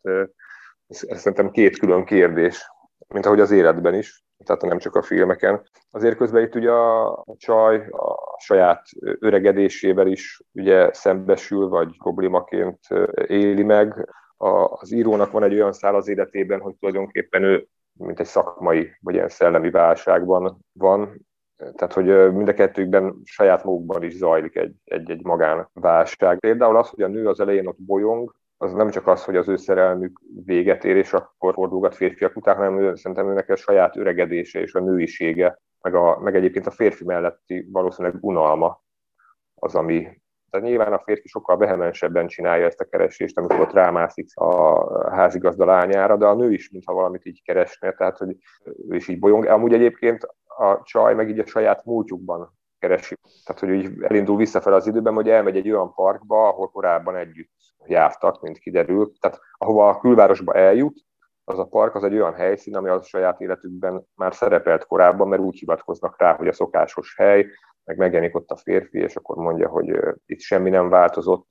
ez, 0.87 1.03
ez 1.07 1.19
szerintem 1.19 1.51
két 1.51 1.79
külön 1.79 2.05
kérdés 2.05 2.65
mint 3.07 3.25
ahogy 3.25 3.39
az 3.39 3.51
életben 3.51 3.93
is, 3.93 4.23
tehát 4.45 4.61
nem 4.61 4.77
csak 4.77 4.95
a 4.95 5.01
filmeken. 5.01 5.69
Azért 5.91 6.17
közben 6.17 6.43
itt 6.43 6.55
ugye 6.55 6.71
a 6.71 7.25
csaj 7.37 7.75
a 7.75 8.35
saját 8.39 8.83
öregedésével 8.99 10.07
is 10.07 10.41
ugye 10.51 10.93
szembesül, 10.93 11.67
vagy 11.67 11.97
problémaként 11.97 12.79
éli 13.27 13.63
meg. 13.63 14.09
Az 14.37 14.91
írónak 14.91 15.31
van 15.31 15.43
egy 15.43 15.53
olyan 15.53 15.73
szál 15.73 15.95
az 15.95 16.07
életében, 16.07 16.59
hogy 16.59 16.75
tulajdonképpen 16.75 17.43
ő 17.43 17.67
mint 17.97 18.19
egy 18.19 18.25
szakmai, 18.25 18.97
vagy 19.01 19.13
ilyen 19.13 19.29
szellemi 19.29 19.69
válságban 19.69 20.57
van, 20.71 21.27
tehát, 21.57 21.93
hogy 21.93 22.33
mind 22.33 22.47
a 22.47 22.53
kettőkben 22.53 23.21
saját 23.23 23.63
magukban 23.63 24.03
is 24.03 24.15
zajlik 24.15 24.55
egy, 24.55 24.73
egy, 24.83 25.11
egy 25.11 25.23
magánválság. 25.23 26.39
Például 26.39 26.77
az, 26.77 26.89
hogy 26.89 27.01
a 27.01 27.07
nő 27.07 27.27
az 27.27 27.39
elején 27.39 27.67
ott 27.67 27.81
bolyong, 27.81 28.35
az 28.57 28.73
nem 28.73 28.89
csak 28.89 29.07
az, 29.07 29.23
hogy 29.23 29.35
az 29.35 29.47
ő 29.47 29.55
szerelmük 29.55 30.19
véget 30.45 30.83
ér, 30.83 30.95
és 30.95 31.13
akkor 31.13 31.53
fordulgat 31.53 31.95
férfiak 31.95 32.35
után, 32.35 32.55
hanem 32.55 32.79
ő, 32.79 32.95
szerintem 32.95 33.29
őnek 33.29 33.49
a 33.49 33.55
saját 33.55 33.97
öregedése 33.97 34.59
és 34.59 34.73
a 34.73 34.79
nőisége, 34.79 35.59
meg, 35.81 35.95
a, 35.95 36.19
meg 36.19 36.35
egyébként 36.35 36.67
a 36.67 36.71
férfi 36.71 37.03
melletti 37.03 37.67
valószínűleg 37.71 38.17
unalma 38.23 38.81
az, 39.55 39.75
ami 39.75 40.07
de 40.49 40.59
nyilván 40.59 40.93
a 40.93 41.01
férfi 41.03 41.27
sokkal 41.27 41.57
vehemensebben 41.57 42.27
csinálja 42.27 42.65
ezt 42.65 42.79
a 42.79 42.85
keresést, 42.85 43.37
amikor 43.37 43.59
ott 43.59 43.71
rámászik 43.71 44.27
a 44.33 45.09
házigazda 45.15 45.65
lányára, 45.65 46.17
de 46.17 46.25
a 46.25 46.35
nő 46.35 46.51
is, 46.51 46.69
mintha 46.69 46.93
valamit 46.93 47.25
így 47.25 47.41
keresne, 47.43 47.91
tehát 47.91 48.17
hogy 48.17 48.35
ő 48.89 48.95
is 48.95 49.07
így 49.07 49.19
bolyong. 49.19 49.45
Amúgy 49.45 49.73
egyébként 49.73 50.23
a 50.45 50.81
csaj 50.83 51.13
meg 51.13 51.29
így 51.29 51.39
a 51.39 51.45
saját 51.45 51.85
múltjukban 51.85 52.56
keresi. 52.79 53.15
Tehát, 53.45 53.61
hogy 53.61 53.69
így 53.69 54.03
elindul 54.03 54.37
visszafel 54.37 54.73
az 54.73 54.87
időben, 54.87 55.13
hogy 55.13 55.29
elmegy 55.29 55.57
egy 55.57 55.71
olyan 55.71 55.93
parkba, 55.93 56.47
ahol 56.47 56.67
korábban 56.67 57.15
együtt 57.15 57.51
jártak, 57.85 58.41
mint 58.41 58.57
kiderül. 58.57 59.11
Tehát 59.19 59.39
ahova 59.57 59.89
a 59.89 59.99
külvárosba 59.99 60.53
eljut, 60.53 61.05
az 61.43 61.59
a 61.59 61.65
park 61.65 61.95
az 61.95 62.03
egy 62.03 62.13
olyan 62.13 62.33
helyszín, 62.33 62.75
ami 62.75 62.89
a 62.89 63.01
saját 63.01 63.41
életükben 63.41 64.05
már 64.15 64.33
szerepelt 64.33 64.85
korábban, 64.85 65.27
mert 65.27 65.41
úgy 65.41 65.59
hivatkoznak 65.59 66.19
rá, 66.19 66.35
hogy 66.35 66.47
a 66.47 66.53
szokásos 66.53 67.15
hely, 67.17 67.45
meg 67.83 67.97
megjelenik 67.97 68.35
ott 68.35 68.49
a 68.49 68.57
férfi, 68.57 68.97
és 68.97 69.15
akkor 69.15 69.35
mondja, 69.35 69.69
hogy 69.69 69.99
itt 70.25 70.39
semmi 70.39 70.69
nem 70.69 70.89
változott. 70.89 71.47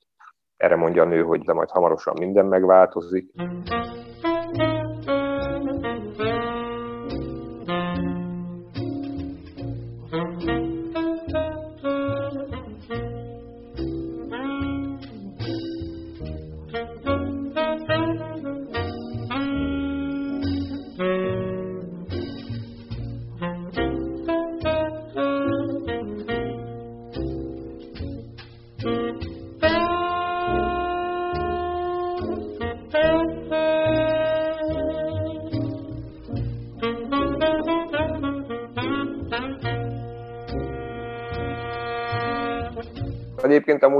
Erre 0.57 0.75
mondja 0.75 1.03
a 1.03 1.05
nő, 1.05 1.23
hogy 1.23 1.41
de 1.41 1.53
majd 1.53 1.69
hamarosan 1.69 2.15
minden 2.19 2.45
megváltozik. 2.45 3.31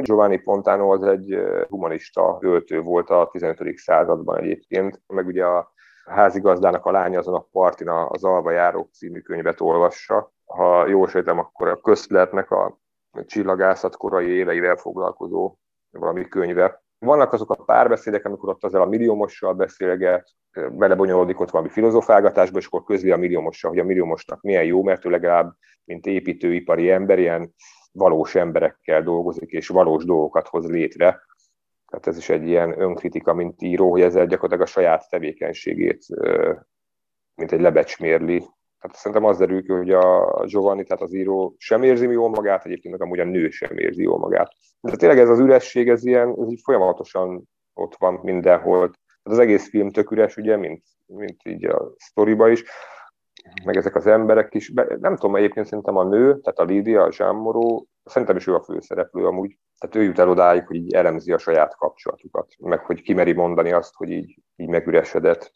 Giovanni 0.08 0.38
Pontano 0.38 0.94
az 0.94 1.04
egy 1.04 1.38
humanista 1.70 2.38
költő 2.40 2.82
volt 2.82 3.10
a 3.10 3.30
15. 3.32 3.78
században 3.78 4.38
egyébként, 4.38 5.02
meg 5.08 5.26
ugye 5.26 5.46
a 5.46 5.72
házigazdának 6.06 6.86
a 6.86 6.92
lánya 6.92 7.20
azon 7.20 7.34
a 7.34 7.48
partin 7.52 7.90
az 7.90 8.24
Alba 8.24 8.52
Járók 8.52 8.92
című 8.92 9.20
könyvet 9.20 9.62
olvassa. 9.62 10.32
Ha 10.46 10.88
jól 10.88 11.08
sejtem, 11.08 11.40
akkor 11.40 11.68
a 11.68 11.82
közletnek 11.82 12.52
a 12.52 12.80
csillagászat 13.26 13.98
korai 13.98 14.28
éveivel 14.28 14.76
foglalkozó 14.76 15.56
valami 15.92 16.28
könyve. 16.28 16.84
Vannak 17.00 17.34
azok 17.34 17.52
a 17.52 17.64
párbeszédek, 17.64 18.26
amikor 18.26 18.50
ott 18.50 18.64
azzal 18.64 18.82
a 18.82 18.86
milliómossal 18.86 19.54
beszélget, 19.54 20.30
belebonyolódik 20.72 21.40
ott 21.40 21.50
valami 21.50 21.70
filozofálgatásba, 21.70 22.58
és 22.58 22.66
akkor 22.66 22.84
közli 22.84 23.12
a 23.12 23.18
milliómossal, 23.18 23.70
hogy 23.70 23.80
a 23.80 23.84
milliómosnak 23.84 24.42
milyen 24.42 24.64
jó, 24.64 24.84
mert 24.84 25.06
ő 25.06 25.10
legalább, 25.10 25.54
mint 25.84 26.06
építőipari 26.06 26.92
ember, 26.92 27.20
ilyen 27.20 27.54
valós 27.98 28.36
emberekkel 28.36 29.04
dolgozik, 29.04 29.52
és 29.52 29.68
valós 29.68 30.06
dolgokat 30.06 30.48
hoz 30.48 30.70
létre. 30.70 31.26
Tehát 31.88 32.08
ez 32.08 32.18
is 32.18 32.30
egy 32.30 32.48
ilyen 32.48 32.82
önkritika, 32.82 33.34
mint 33.34 33.62
író, 33.62 33.90
hogy 33.90 34.02
ezzel 34.02 34.26
gyakorlatilag 34.26 34.68
a 34.68 34.72
saját 34.72 35.10
tevékenységét, 35.10 36.06
mint 37.36 37.52
egy 37.52 37.62
lebecsmérli. 37.62 38.38
Tehát 38.80 38.96
szerintem 38.96 39.26
az 39.26 39.38
derül 39.38 39.64
ki, 39.64 39.72
hogy 39.72 39.92
a 39.92 40.44
Giovanni, 40.46 40.84
tehát 40.84 41.04
az 41.04 41.14
író 41.14 41.56
sem 41.58 41.84
érzi 41.84 42.12
jól 42.12 42.30
magát, 42.30 42.66
egyébként 42.66 42.94
meg 42.94 43.04
amúgy 43.04 43.20
a 43.20 43.24
nő 43.24 43.50
sem 43.50 43.78
érzi 43.78 44.04
jól 44.04 44.18
magát. 44.18 44.52
De 44.82 44.96
tényleg 44.96 45.20
ez 45.20 45.30
az 45.30 45.40
üresség, 45.40 45.90
ez 45.90 46.06
ilyen, 46.06 46.36
ez 46.40 46.52
így 46.52 46.62
folyamatosan 46.64 47.50
ott 47.74 47.96
van 47.98 48.20
mindenhol. 48.24 48.80
Tehát 48.80 49.40
az 49.40 49.40
egész 49.40 49.70
film 49.70 49.90
tök 49.90 50.12
üres, 50.12 50.38
ugye, 50.38 50.58
mint, 50.58 50.84
mint 51.06 51.42
így 51.44 51.66
a 51.66 51.94
sztoriba 51.98 52.50
is 52.50 52.64
meg 53.66 53.76
ezek 53.76 53.96
az 53.96 54.08
emberek 54.08 54.54
is. 54.54 54.72
Nem 55.00 55.16
tudom, 55.16 55.36
egyébként 55.36 55.66
szerintem 55.66 55.98
a 55.98 56.04
nő, 56.04 56.40
tehát 56.40 56.60
a 56.60 56.64
Lídia, 56.64 57.04
a 57.04 57.12
Zsámoró, 57.12 57.88
szerintem 58.04 58.36
is 58.36 58.48
ő 58.48 58.54
a 58.56 58.64
főszereplő 58.64 59.26
amúgy. 59.26 59.58
Tehát 59.78 59.96
ő 59.96 60.04
jut 60.04 60.20
el 60.20 60.30
odáig, 60.30 60.68
hogy 60.68 60.76
így 60.76 60.94
elemzi 60.94 61.34
a 61.34 61.38
saját 61.38 61.76
kapcsolatukat, 61.76 62.48
meg 62.60 62.80
hogy 62.80 63.02
kimeri 63.02 63.34
mondani 63.34 63.72
azt, 63.72 63.96
hogy 63.96 64.10
így, 64.10 64.36
így 64.56 64.70
megüresedett. 64.70 65.52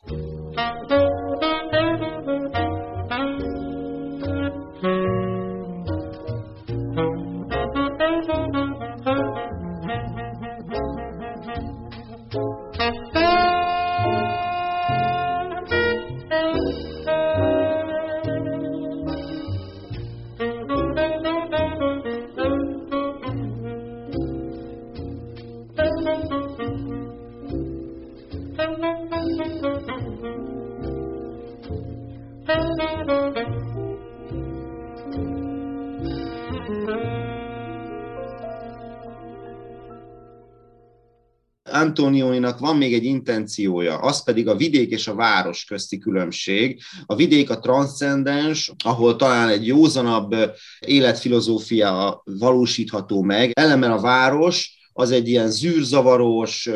Antonioninak 41.81 42.59
van 42.59 42.77
még 42.77 42.93
egy 42.93 43.03
intenciója, 43.03 43.97
az 43.97 44.23
pedig 44.23 44.47
a 44.47 44.55
vidék 44.55 44.91
és 44.91 45.07
a 45.07 45.15
város 45.15 45.65
közti 45.65 45.97
különbség. 45.97 46.81
A 47.05 47.15
vidék 47.15 47.49
a 47.49 47.59
transzcendens, 47.59 48.73
ahol 48.83 49.15
talán 49.15 49.49
egy 49.49 49.67
józanabb 49.67 50.35
életfilozófia 50.79 52.21
valósítható 52.39 53.21
meg, 53.21 53.51
ellenben 53.53 53.91
a 53.91 53.99
város 53.99 54.79
az 54.93 55.11
egy 55.11 55.27
ilyen 55.27 55.49
zűrzavaros, 55.49 56.69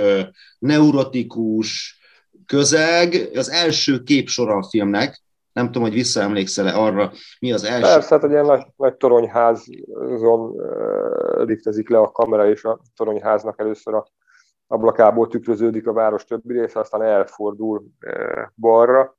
neurotikus 0.59 1.99
közeg. 2.45 3.29
Az 3.33 3.49
első 3.51 4.03
képsor 4.03 4.49
a 4.49 4.67
filmnek, 4.69 5.23
nem 5.53 5.65
tudom, 5.65 5.81
hogy 5.81 5.93
visszaemlékszel-e 5.93 6.77
arra, 6.77 7.11
mi 7.39 7.51
az 7.51 7.63
első. 7.63 7.81
Persze, 7.81 8.15
hát 8.15 8.23
egy 8.23 8.29
ilyen 8.31 8.45
nagy, 8.45 8.65
nagy 8.75 8.95
toronyházon 8.95 10.55
liftezik 11.35 11.89
le 11.89 11.97
a 11.97 12.11
kamera, 12.11 12.49
és 12.49 12.63
a 12.63 12.79
toronyháznak 12.95 13.59
először 13.59 13.93
a 13.93 14.07
ablakából 14.67 15.28
tükröződik 15.28 15.88
a 15.88 15.93
város 15.93 16.25
többi 16.25 16.54
része, 16.60 16.80
aztán 16.80 17.01
elfordul 17.01 17.86
uh, 18.06 18.41
balra, 18.56 19.17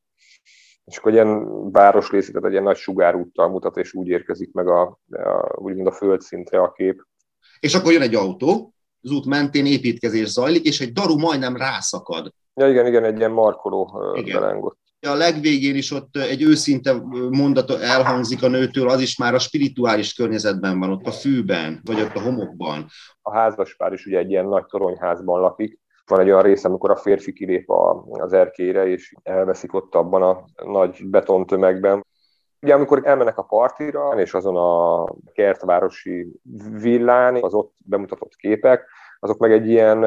és 0.85 0.97
akkor 0.97 1.13
ilyen 1.13 1.71
városrész, 1.73 2.27
tehát 2.27 2.45
egy 2.45 2.51
ilyen 2.51 2.63
nagy 2.63 2.77
sugárúttal 2.77 3.49
mutat, 3.49 3.77
és 3.77 3.95
úgy 3.95 4.09
érkezik 4.09 4.53
meg 4.53 4.69
a, 4.69 4.83
a 5.11 5.57
úgymond 5.57 5.87
a 5.87 5.93
földszintre 5.93 6.61
a 6.61 6.73
kép. 6.73 7.07
És 7.61 7.75
akkor 7.75 7.93
jön 7.93 8.03
egy 8.03 8.15
autó, 8.15 8.75
az 9.03 9.11
út 9.11 9.27
mentén 9.27 9.67
építkezés 9.67 10.29
zajlik, 10.29 10.65
és 10.65 10.81
egy 10.81 10.93
daru 10.93 11.19
majdnem 11.19 11.57
rászakad. 11.57 12.33
Ja 12.55 12.69
igen, 12.69 12.87
igen, 12.87 13.05
egy 13.05 13.19
ilyen 13.19 13.31
markoló 13.31 14.01
belengott. 14.33 14.79
A 15.01 15.15
legvégén 15.15 15.77
is 15.77 15.93
ott 15.93 16.17
egy 16.17 16.43
őszinte 16.43 16.95
mondat 17.31 17.71
elhangzik 17.71 18.43
a 18.43 18.49
nőtől, 18.49 18.89
az 18.89 19.01
is 19.01 19.19
már 19.19 19.35
a 19.35 19.39
spirituális 19.39 20.15
környezetben 20.15 20.79
van, 20.79 20.91
ott 20.91 21.07
a 21.07 21.11
fűben, 21.11 21.81
vagy 21.85 22.01
ott 22.01 22.15
a 22.15 22.21
homokban. 22.21 22.87
A 23.23 23.33
házaspár 23.33 23.93
is 23.93 24.07
ugye 24.07 24.19
egy 24.19 24.31
ilyen 24.31 24.47
nagy 24.47 24.65
toronyházban 24.67 25.41
lakik, 25.41 25.79
van 26.07 26.21
egy 26.21 26.27
olyan 26.27 26.43
része, 26.43 26.69
amikor 26.69 26.91
a 26.91 26.97
férfi 26.97 27.33
kilép 27.33 27.71
az 28.11 28.33
erkére, 28.33 28.87
és 28.87 29.15
elveszik 29.23 29.75
ott 29.75 29.95
abban 29.95 30.23
a 30.23 30.45
nagy 30.65 31.05
betontömegben. 31.05 32.07
Ugye 32.61 32.75
amikor 32.75 33.01
elmennek 33.05 33.39
a 33.39 33.43
partira, 33.43 34.21
és 34.21 34.35
azon 34.35 34.57
a 34.57 35.05
kertvárosi 35.33 36.27
villán, 36.81 37.43
az 37.43 37.55
ott 37.55 37.75
bemutatott 37.85 38.37
képek, 38.37 38.89
azok 39.21 39.39
meg 39.39 39.53
egy 39.53 39.69
ilyen 39.69 40.05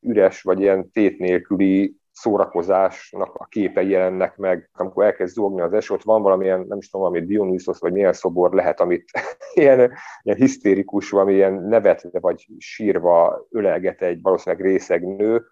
üres, 0.00 0.42
vagy 0.42 0.60
ilyen 0.60 0.90
tét 0.90 1.18
nélküli 1.18 1.99
szórakozásnak 2.20 3.34
a 3.34 3.44
képei 3.44 3.88
jelennek 3.88 4.36
meg, 4.36 4.70
amikor 4.72 5.04
elkezd 5.04 5.34
zúgni 5.34 5.60
az 5.60 5.72
eső, 5.72 5.94
ott 5.94 6.02
van 6.02 6.22
valamilyen, 6.22 6.64
nem 6.68 6.78
is 6.78 6.90
tudom, 6.90 7.06
valami 7.06 7.26
Dionysos, 7.26 7.78
vagy 7.78 7.92
milyen 7.92 8.12
szobor 8.12 8.52
lehet, 8.52 8.80
amit 8.80 9.10
ilyen, 9.54 9.92
ilyen 10.22 10.38
hisztérikus, 10.38 11.10
valami 11.10 11.32
ilyen 11.32 11.52
nevetve 11.52 12.20
vagy 12.20 12.46
sírva 12.58 13.46
ölelget 13.50 14.02
egy 14.02 14.22
valószínűleg 14.22 14.66
részeg 14.66 15.16
nő, 15.16 15.44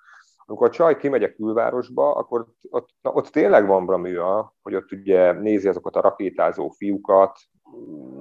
amikor 0.46 0.66
a 0.68 0.70
csaj 0.70 0.96
kimegy 0.96 1.22
a 1.22 1.32
külvárosba, 1.32 2.14
akkor 2.14 2.46
ott, 2.70 2.88
na, 3.02 3.12
ott 3.12 3.26
tényleg 3.26 3.66
van 3.66 4.04
olyan, 4.04 4.52
hogy 4.62 4.74
ott 4.74 4.92
ugye 4.92 5.32
nézi 5.32 5.68
azokat 5.68 5.96
a 5.96 6.00
rakétázó 6.00 6.68
fiúkat, 6.68 7.38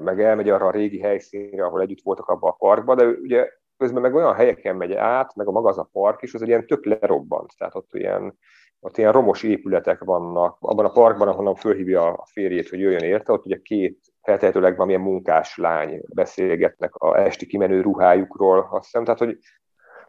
meg 0.04 0.22
elmegy 0.22 0.50
arra 0.50 0.66
a 0.66 0.72
régi 0.72 1.00
helyszínre, 1.00 1.66
ahol 1.66 1.82
együtt 1.82 2.02
voltak 2.04 2.30
abban 2.30 2.50
a 2.50 2.56
parkban, 2.56 2.98
de 2.98 3.06
ugye 3.06 3.50
közben 3.78 4.02
meg 4.02 4.16
olyan 4.16 4.34
helyeken 4.34 4.76
megy 4.76 4.94
át, 4.94 5.36
meg 5.36 5.48
a 5.48 5.52
maga 5.52 5.70
az 5.70 5.78
a 5.78 5.90
park 5.92 6.22
is, 6.22 6.34
az 6.34 6.42
egy 6.42 6.48
ilyen 6.48 6.68
tök 6.68 6.86
lerobbant, 6.86 7.52
tehát 7.58 7.76
ott 7.76 7.90
ilyen, 7.92 8.38
ott 8.80 8.98
ilyen 8.98 9.12
romos 9.12 9.44
épületek 9.44 10.04
vannak. 10.04 10.58
Abban 10.60 10.86
a 10.86 10.92
parkban, 10.92 11.28
ahonnan 11.28 11.56
fölhívja 11.56 12.14
a 12.14 12.26
férjét, 12.26 12.70
hogy 12.70 12.80
jöjjön 12.80 13.04
érte, 13.04 13.32
ott 13.32 13.46
ugye 13.46 13.60
két 13.62 14.00
feltehetőleg 14.22 14.74
valamilyen 14.74 15.02
munkás 15.02 15.58
lány 15.58 16.02
beszélgetnek 16.14 16.96
a 16.96 17.20
esti 17.20 17.46
kimenő 17.46 17.82
ruhájukról, 17.82 18.68
azt 18.72 18.84
hiszem, 18.84 19.04
tehát 19.04 19.20
hogy 19.20 19.38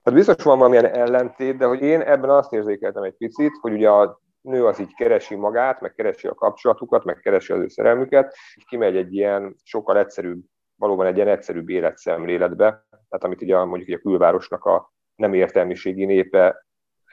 tehát 0.02 0.18
biztos 0.18 0.44
van 0.44 0.59
valamilyen 0.59 0.87
ellentét, 0.87 1.57
de 1.57 1.66
hogy 1.66 1.81
én 1.81 2.00
ebben 2.00 2.31
azt 2.31 2.52
érzékeltem 2.52 3.02
egy 3.02 3.16
picit, 3.16 3.52
hogy 3.61 3.72
ugye 3.72 3.90
a 3.90 4.20
nő 4.40 4.66
az 4.66 4.81
így 4.81 4.94
keresi 4.94 5.35
magát, 5.35 5.81
meg 5.81 5.92
keresi 5.92 6.26
a 6.26 6.35
kapcsolatukat, 6.35 7.04
meg 7.04 7.16
keresi 7.16 7.52
az 7.52 7.61
ő 7.61 7.68
szerelmüket, 7.68 8.35
és 8.54 8.64
kimegy 8.68 8.96
egy 8.96 9.14
ilyen 9.14 9.57
sokkal 9.62 9.98
egyszerűbb, 9.98 10.40
valóban 10.76 11.07
egy 11.07 11.16
ilyen 11.16 11.28
egyszerűbb 11.28 11.68
életszemléletbe, 11.68 12.87
tehát 13.09 13.25
amit 13.25 13.42
ugye 13.42 13.64
mondjuk 13.64 13.99
a 13.99 14.09
külvárosnak 14.09 14.64
a 14.64 14.92
nem 15.16 15.35
értelmiségi 15.35 16.05
népe 16.05 16.66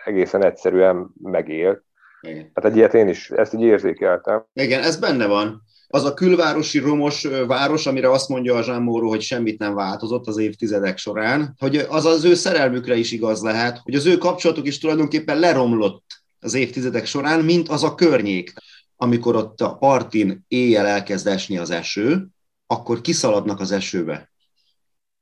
egészen 0.04 0.44
egyszerűen 0.44 1.10
megél. 1.22 1.84
Igen. 2.22 2.52
Hát 2.54 2.66
egy 2.66 2.76
ilyet 2.76 2.94
én 2.94 3.08
is, 3.08 3.30
ezt 3.30 3.54
így 3.54 3.62
érzékeltem. 3.62 4.46
Igen, 4.54 4.82
ez 4.82 4.98
benne 4.98 5.26
van. 5.26 5.64
Az 5.88 6.04
a 6.04 6.14
külvárosi 6.14 6.80
romos 6.80 7.28
város, 7.48 7.86
amire 7.86 8.12
azt 8.12 8.30
mondja 8.30 8.56
a 8.56 8.80
Moreau, 8.80 9.10
hogy 9.10 9.22
semmit 9.22 9.60
nem 9.60 9.74
változott 9.74 10.28
az 10.28 10.38
évtizedek 10.38 10.98
során, 10.98 11.56
hogy 11.60 11.76
az 11.76 12.06
az 12.06 12.24
ő 12.24 12.34
szerelmükre 12.34 12.96
is 12.96 13.12
igaz 13.12 13.42
lehet, 13.42 13.80
hogy 13.84 13.96
az 13.96 14.06
ő 14.06 14.18
kapcsolatuk 14.18 14.68
is 14.68 14.80
tulajdonképpen 14.80 15.40
leromlott 15.40 16.04
az 16.40 16.54
évtizedek 16.54 17.06
során, 17.06 17.44
mint 17.44 17.70
az 17.70 17.84
a 17.84 17.96
környék. 17.96 18.54
Amikor 18.96 19.36
ott 19.36 19.62
a 19.62 19.76
partin 19.76 20.46
éjjel 20.48 20.86
elkezd 20.86 21.28
esni 21.28 21.58
az 21.58 21.70
eső, 21.70 22.28
akkor 22.68 23.02
kiszaladnak 23.02 23.60
az 23.60 23.72
esőbe. 23.72 24.32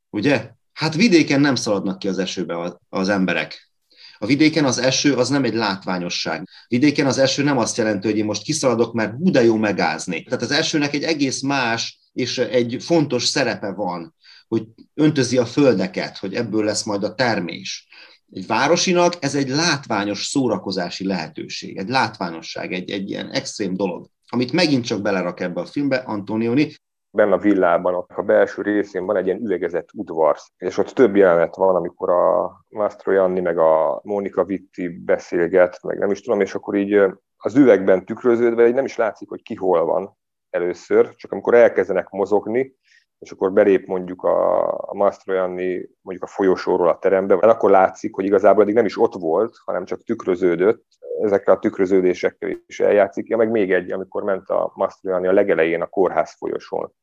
Ugye? 0.09 0.51
Hát 0.73 0.95
vidéken 0.95 1.41
nem 1.41 1.55
szaladnak 1.55 1.99
ki 1.99 2.07
az 2.07 2.17
esőbe 2.17 2.79
az 2.89 3.09
emberek. 3.09 3.71
A 4.17 4.25
vidéken 4.25 4.65
az 4.65 4.77
eső 4.77 5.15
az 5.15 5.29
nem 5.29 5.43
egy 5.43 5.53
látványosság. 5.53 6.47
Vidéken 6.67 7.05
az 7.05 7.17
eső 7.17 7.43
nem 7.43 7.57
azt 7.57 7.77
jelenti, 7.77 8.07
hogy 8.07 8.17
én 8.17 8.25
most 8.25 8.43
kiszaladok, 8.43 8.93
mert 8.93 9.11
hú, 9.11 9.31
de 9.31 9.43
jó 9.43 9.55
megázni. 9.55 10.23
Tehát 10.23 10.41
az 10.41 10.51
esőnek 10.51 10.93
egy 10.93 11.03
egész 11.03 11.41
más 11.41 11.99
és 12.13 12.37
egy 12.37 12.77
fontos 12.79 13.25
szerepe 13.25 13.71
van, 13.71 14.15
hogy 14.47 14.67
öntözi 14.93 15.37
a 15.37 15.45
földeket, 15.45 16.17
hogy 16.17 16.33
ebből 16.33 16.63
lesz 16.63 16.83
majd 16.83 17.03
a 17.03 17.15
termés. 17.15 17.87
Egy 18.31 18.47
városinak 18.47 19.13
ez 19.19 19.35
egy 19.35 19.49
látványos 19.49 20.25
szórakozási 20.25 21.05
lehetőség, 21.05 21.77
egy 21.77 21.89
látványosság, 21.89 22.73
egy, 22.73 22.91
egy 22.91 23.09
ilyen 23.09 23.31
extrém 23.31 23.73
dolog, 23.73 24.09
amit 24.27 24.51
megint 24.51 24.85
csak 24.85 25.01
belerak 25.01 25.39
ebbe 25.39 25.61
a 25.61 25.65
filmbe 25.65 25.95
Antonioni, 25.95 26.75
benne 27.15 27.33
a 27.33 27.37
villában, 27.37 28.05
a 28.07 28.21
belső 28.21 28.61
részén 28.61 29.05
van 29.05 29.15
egy 29.15 29.25
ilyen 29.25 29.41
üvegezett 29.41 29.89
udvar, 29.93 30.37
és 30.57 30.77
ott 30.77 30.87
több 30.87 31.15
jelenet 31.15 31.55
van, 31.55 31.75
amikor 31.75 32.09
a 32.09 32.51
Mastro 32.69 33.11
Janni 33.11 33.39
meg 33.39 33.57
a 33.57 33.99
Mónika 34.03 34.43
Vitti 34.43 34.87
beszélget, 34.87 35.83
meg 35.83 35.97
nem 35.97 36.11
is 36.11 36.21
tudom, 36.21 36.41
és 36.41 36.55
akkor 36.55 36.75
így 36.75 36.93
az 37.37 37.55
üvegben 37.55 38.05
tükröződve 38.05 38.67
így 38.67 38.73
nem 38.73 38.85
is 38.85 38.95
látszik, 38.95 39.29
hogy 39.29 39.41
ki 39.41 39.55
hol 39.55 39.85
van 39.85 40.17
először, 40.49 41.15
csak 41.15 41.31
amikor 41.31 41.53
elkezdenek 41.53 42.09
mozogni, 42.09 42.75
és 43.19 43.31
akkor 43.31 43.53
belép 43.53 43.87
mondjuk 43.87 44.23
a, 44.23 44.67
a 44.71 44.93
Mastro 44.93 45.33
Janni 45.33 45.89
mondjuk 46.01 46.27
a 46.27 46.33
folyosóról 46.33 46.89
a 46.89 46.99
terembe, 46.99 47.35
akkor 47.35 47.69
látszik, 47.69 48.15
hogy 48.15 48.25
igazából 48.25 48.63
eddig 48.63 48.75
nem 48.75 48.85
is 48.85 48.99
ott 48.99 49.13
volt, 49.13 49.55
hanem 49.65 49.85
csak 49.85 50.03
tükröződött, 50.03 50.85
ezekkel 51.21 51.53
a 51.53 51.59
tükröződésekkel 51.59 52.49
is 52.67 52.79
eljátszik. 52.79 53.27
Ja, 53.27 53.37
meg 53.37 53.51
még 53.51 53.73
egy, 53.73 53.91
amikor 53.91 54.23
ment 54.23 54.49
a 54.49 54.71
Mastro 54.75 55.09
Janni 55.09 55.27
a 55.27 55.33
legelején 55.33 55.81
a 55.81 55.87
kórház 55.87 56.35
folyosón, 56.37 56.93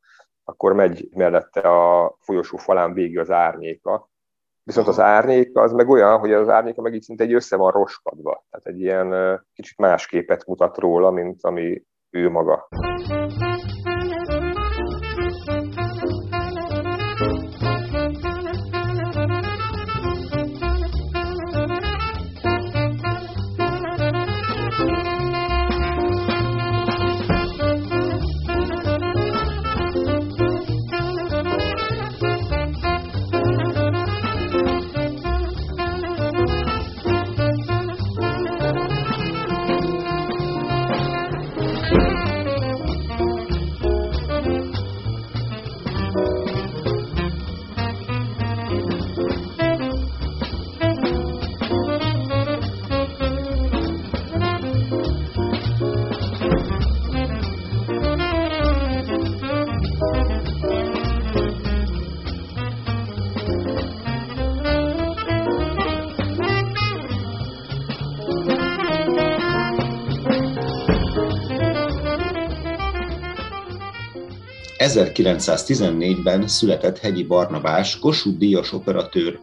akkor 0.51 0.73
megy 0.73 1.09
mellette 1.15 1.59
a 1.59 2.15
folyosó 2.19 2.57
falán 2.57 2.93
végig 2.93 3.19
az 3.19 3.31
árnyéka. 3.31 4.09
Viszont 4.63 4.87
az 4.87 4.99
árnyéka 4.99 5.61
az 5.61 5.71
meg 5.71 5.89
olyan, 5.89 6.19
hogy 6.19 6.33
az 6.33 6.49
árnyéka 6.49 6.81
meg 6.81 6.93
így 6.93 7.01
szinte 7.01 7.23
egy 7.23 7.33
össze 7.33 7.55
van 7.57 7.71
roskadva. 7.71 8.45
Tehát 8.49 8.65
egy 8.65 8.79
ilyen 8.79 9.39
kicsit 9.53 9.77
más 9.77 10.07
képet 10.07 10.45
mutat 10.45 10.77
róla, 10.77 11.11
mint 11.11 11.43
ami 11.43 11.83
ő 12.09 12.29
maga. 12.29 12.67
1914-ben 74.81 76.47
született 76.47 76.97
Hegyi 76.97 77.23
Barnabás, 77.23 77.99
Kossuth 77.99 78.37
díjas 78.37 78.73
operatőr, 78.73 79.39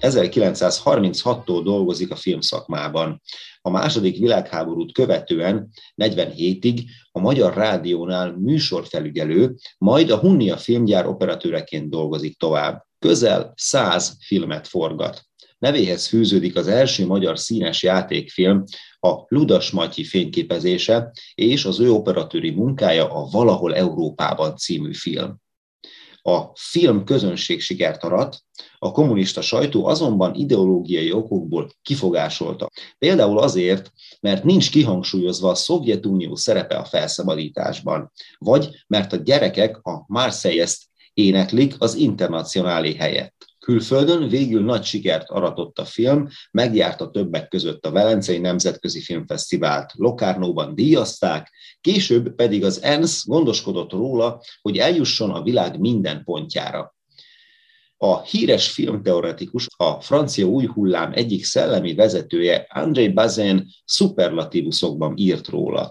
1936-tól 0.00 1.60
dolgozik 1.64 2.10
a 2.10 2.16
filmszakmában. 2.16 3.22
A 3.60 3.70
második 3.70 4.18
világháborút 4.18 4.92
követően 4.92 5.68
47-ig 5.96 6.82
a 7.12 7.20
Magyar 7.20 7.54
Rádiónál 7.54 8.36
műsorfelügyelő, 8.38 9.54
majd 9.78 10.10
a 10.10 10.18
Hunnia 10.18 10.56
filmgyár 10.56 11.06
operatőreként 11.06 11.90
dolgozik 11.90 12.38
tovább. 12.38 12.84
Közel 12.98 13.52
száz 13.56 14.16
filmet 14.20 14.68
forgat. 14.68 15.22
Nevéhez 15.62 16.06
fűződik 16.06 16.56
az 16.56 16.66
első 16.66 17.06
magyar 17.06 17.38
színes 17.38 17.82
játékfilm, 17.82 18.64
a 19.00 19.24
Ludas 19.28 19.70
Matyi 19.70 20.04
fényképezése 20.04 21.12
és 21.34 21.64
az 21.64 21.80
ő 21.80 21.90
operatőri 21.90 22.50
munkája 22.50 23.10
a 23.10 23.28
Valahol 23.30 23.74
Európában 23.74 24.56
című 24.56 24.94
film. 24.94 25.36
A 26.22 26.40
film 26.54 27.04
közönség 27.04 27.60
sikert 27.60 28.02
arat, 28.02 28.38
a 28.78 28.92
kommunista 28.92 29.40
sajtó 29.40 29.86
azonban 29.86 30.34
ideológiai 30.34 31.12
okokból 31.12 31.70
kifogásolta. 31.82 32.70
Például 32.98 33.38
azért, 33.38 33.92
mert 34.20 34.44
nincs 34.44 34.70
kihangsúlyozva 34.70 35.50
a 35.50 35.54
Szovjetunió 35.54 36.36
szerepe 36.36 36.76
a 36.76 36.84
felszabadításban, 36.84 38.12
vagy 38.38 38.84
mert 38.86 39.12
a 39.12 39.16
gyerekek 39.16 39.76
a 39.82 40.04
Marseille-ezt 40.06 40.82
éneklik 41.14 41.74
az 41.78 41.94
internacionálé 41.94 42.94
helyett. 42.94 43.51
Külföldön 43.66 44.28
végül 44.28 44.64
nagy 44.64 44.84
sikert 44.84 45.30
aratott 45.30 45.78
a 45.78 45.84
film, 45.84 46.28
megjárta 46.50 47.10
többek 47.10 47.48
között 47.48 47.86
a 47.86 47.90
Velencei 47.90 48.38
Nemzetközi 48.38 49.00
Filmfesztivált, 49.00 49.92
Lokárnóban 49.96 50.74
díjazták, 50.74 51.52
később 51.80 52.34
pedig 52.34 52.64
az 52.64 52.82
ENSZ 52.82 53.26
gondoskodott 53.26 53.92
róla, 53.92 54.40
hogy 54.62 54.78
eljusson 54.78 55.30
a 55.30 55.42
világ 55.42 55.78
minden 55.78 56.24
pontjára. 56.24 56.94
A 57.96 58.22
híres 58.22 58.70
filmteoretikus, 58.70 59.66
a 59.76 60.00
francia 60.00 60.46
új 60.46 60.66
hullám 60.66 61.12
egyik 61.14 61.44
szellemi 61.44 61.94
vezetője, 61.94 62.66
André 62.68 63.08
Bazin 63.08 63.66
szuperlatívuszokban 63.84 65.16
írt 65.16 65.48
róla. 65.48 65.90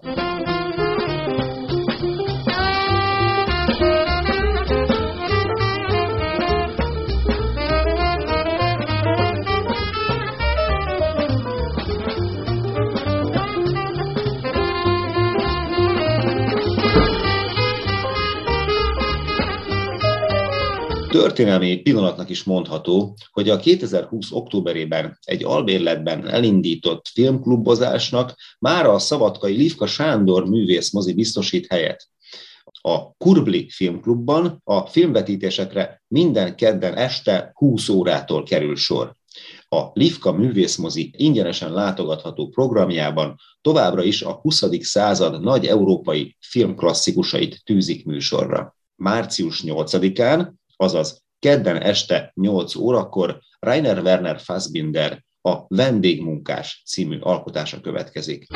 Történelmi 21.31 21.77
pillanatnak 21.77 22.29
is 22.29 22.43
mondható, 22.43 23.17
hogy 23.31 23.49
a 23.49 23.57
2020. 23.57 24.31
októberében 24.31 25.17
egy 25.23 25.43
albérletben 25.43 26.27
elindított 26.27 27.07
filmklubozásnak 27.13 28.35
már 28.59 28.85
a 28.85 28.99
szabadkai 28.99 29.55
Livka 29.55 29.87
Sándor 29.87 30.45
művészmozi 30.49 31.13
biztosít 31.13 31.67
helyet. 31.69 32.07
A 32.81 33.13
Kurbli 33.13 33.69
Filmklubban 33.69 34.61
a 34.63 34.85
filmvetítésekre 34.85 36.03
minden 36.07 36.55
kedden 36.55 36.95
este 36.95 37.51
20 37.53 37.89
órától 37.89 38.43
kerül 38.43 38.75
sor. 38.75 39.15
A 39.69 39.81
Livka 39.93 40.31
művészmozi 40.31 41.13
ingyenesen 41.17 41.73
látogatható 41.73 42.49
programjában 42.49 43.35
továbbra 43.61 44.03
is 44.03 44.21
a 44.21 44.31
20. 44.31 44.63
század 44.79 45.41
nagy 45.41 45.65
európai 45.65 46.37
filmklasszikusait 46.39 47.61
tűzik 47.63 48.05
műsorra. 48.05 48.75
Március 48.95 49.63
8-án 49.65 50.59
azaz 50.81 51.23
kedden 51.39 51.81
este 51.81 52.31
8 52.35 52.75
órakor 52.75 53.39
Rainer 53.59 54.03
Werner 54.03 54.39
Fassbinder 54.39 55.23
a 55.41 55.65
Vendégmunkás 55.67 56.83
című 56.85 57.19
alkotása 57.19 57.81
következik. 57.81 58.47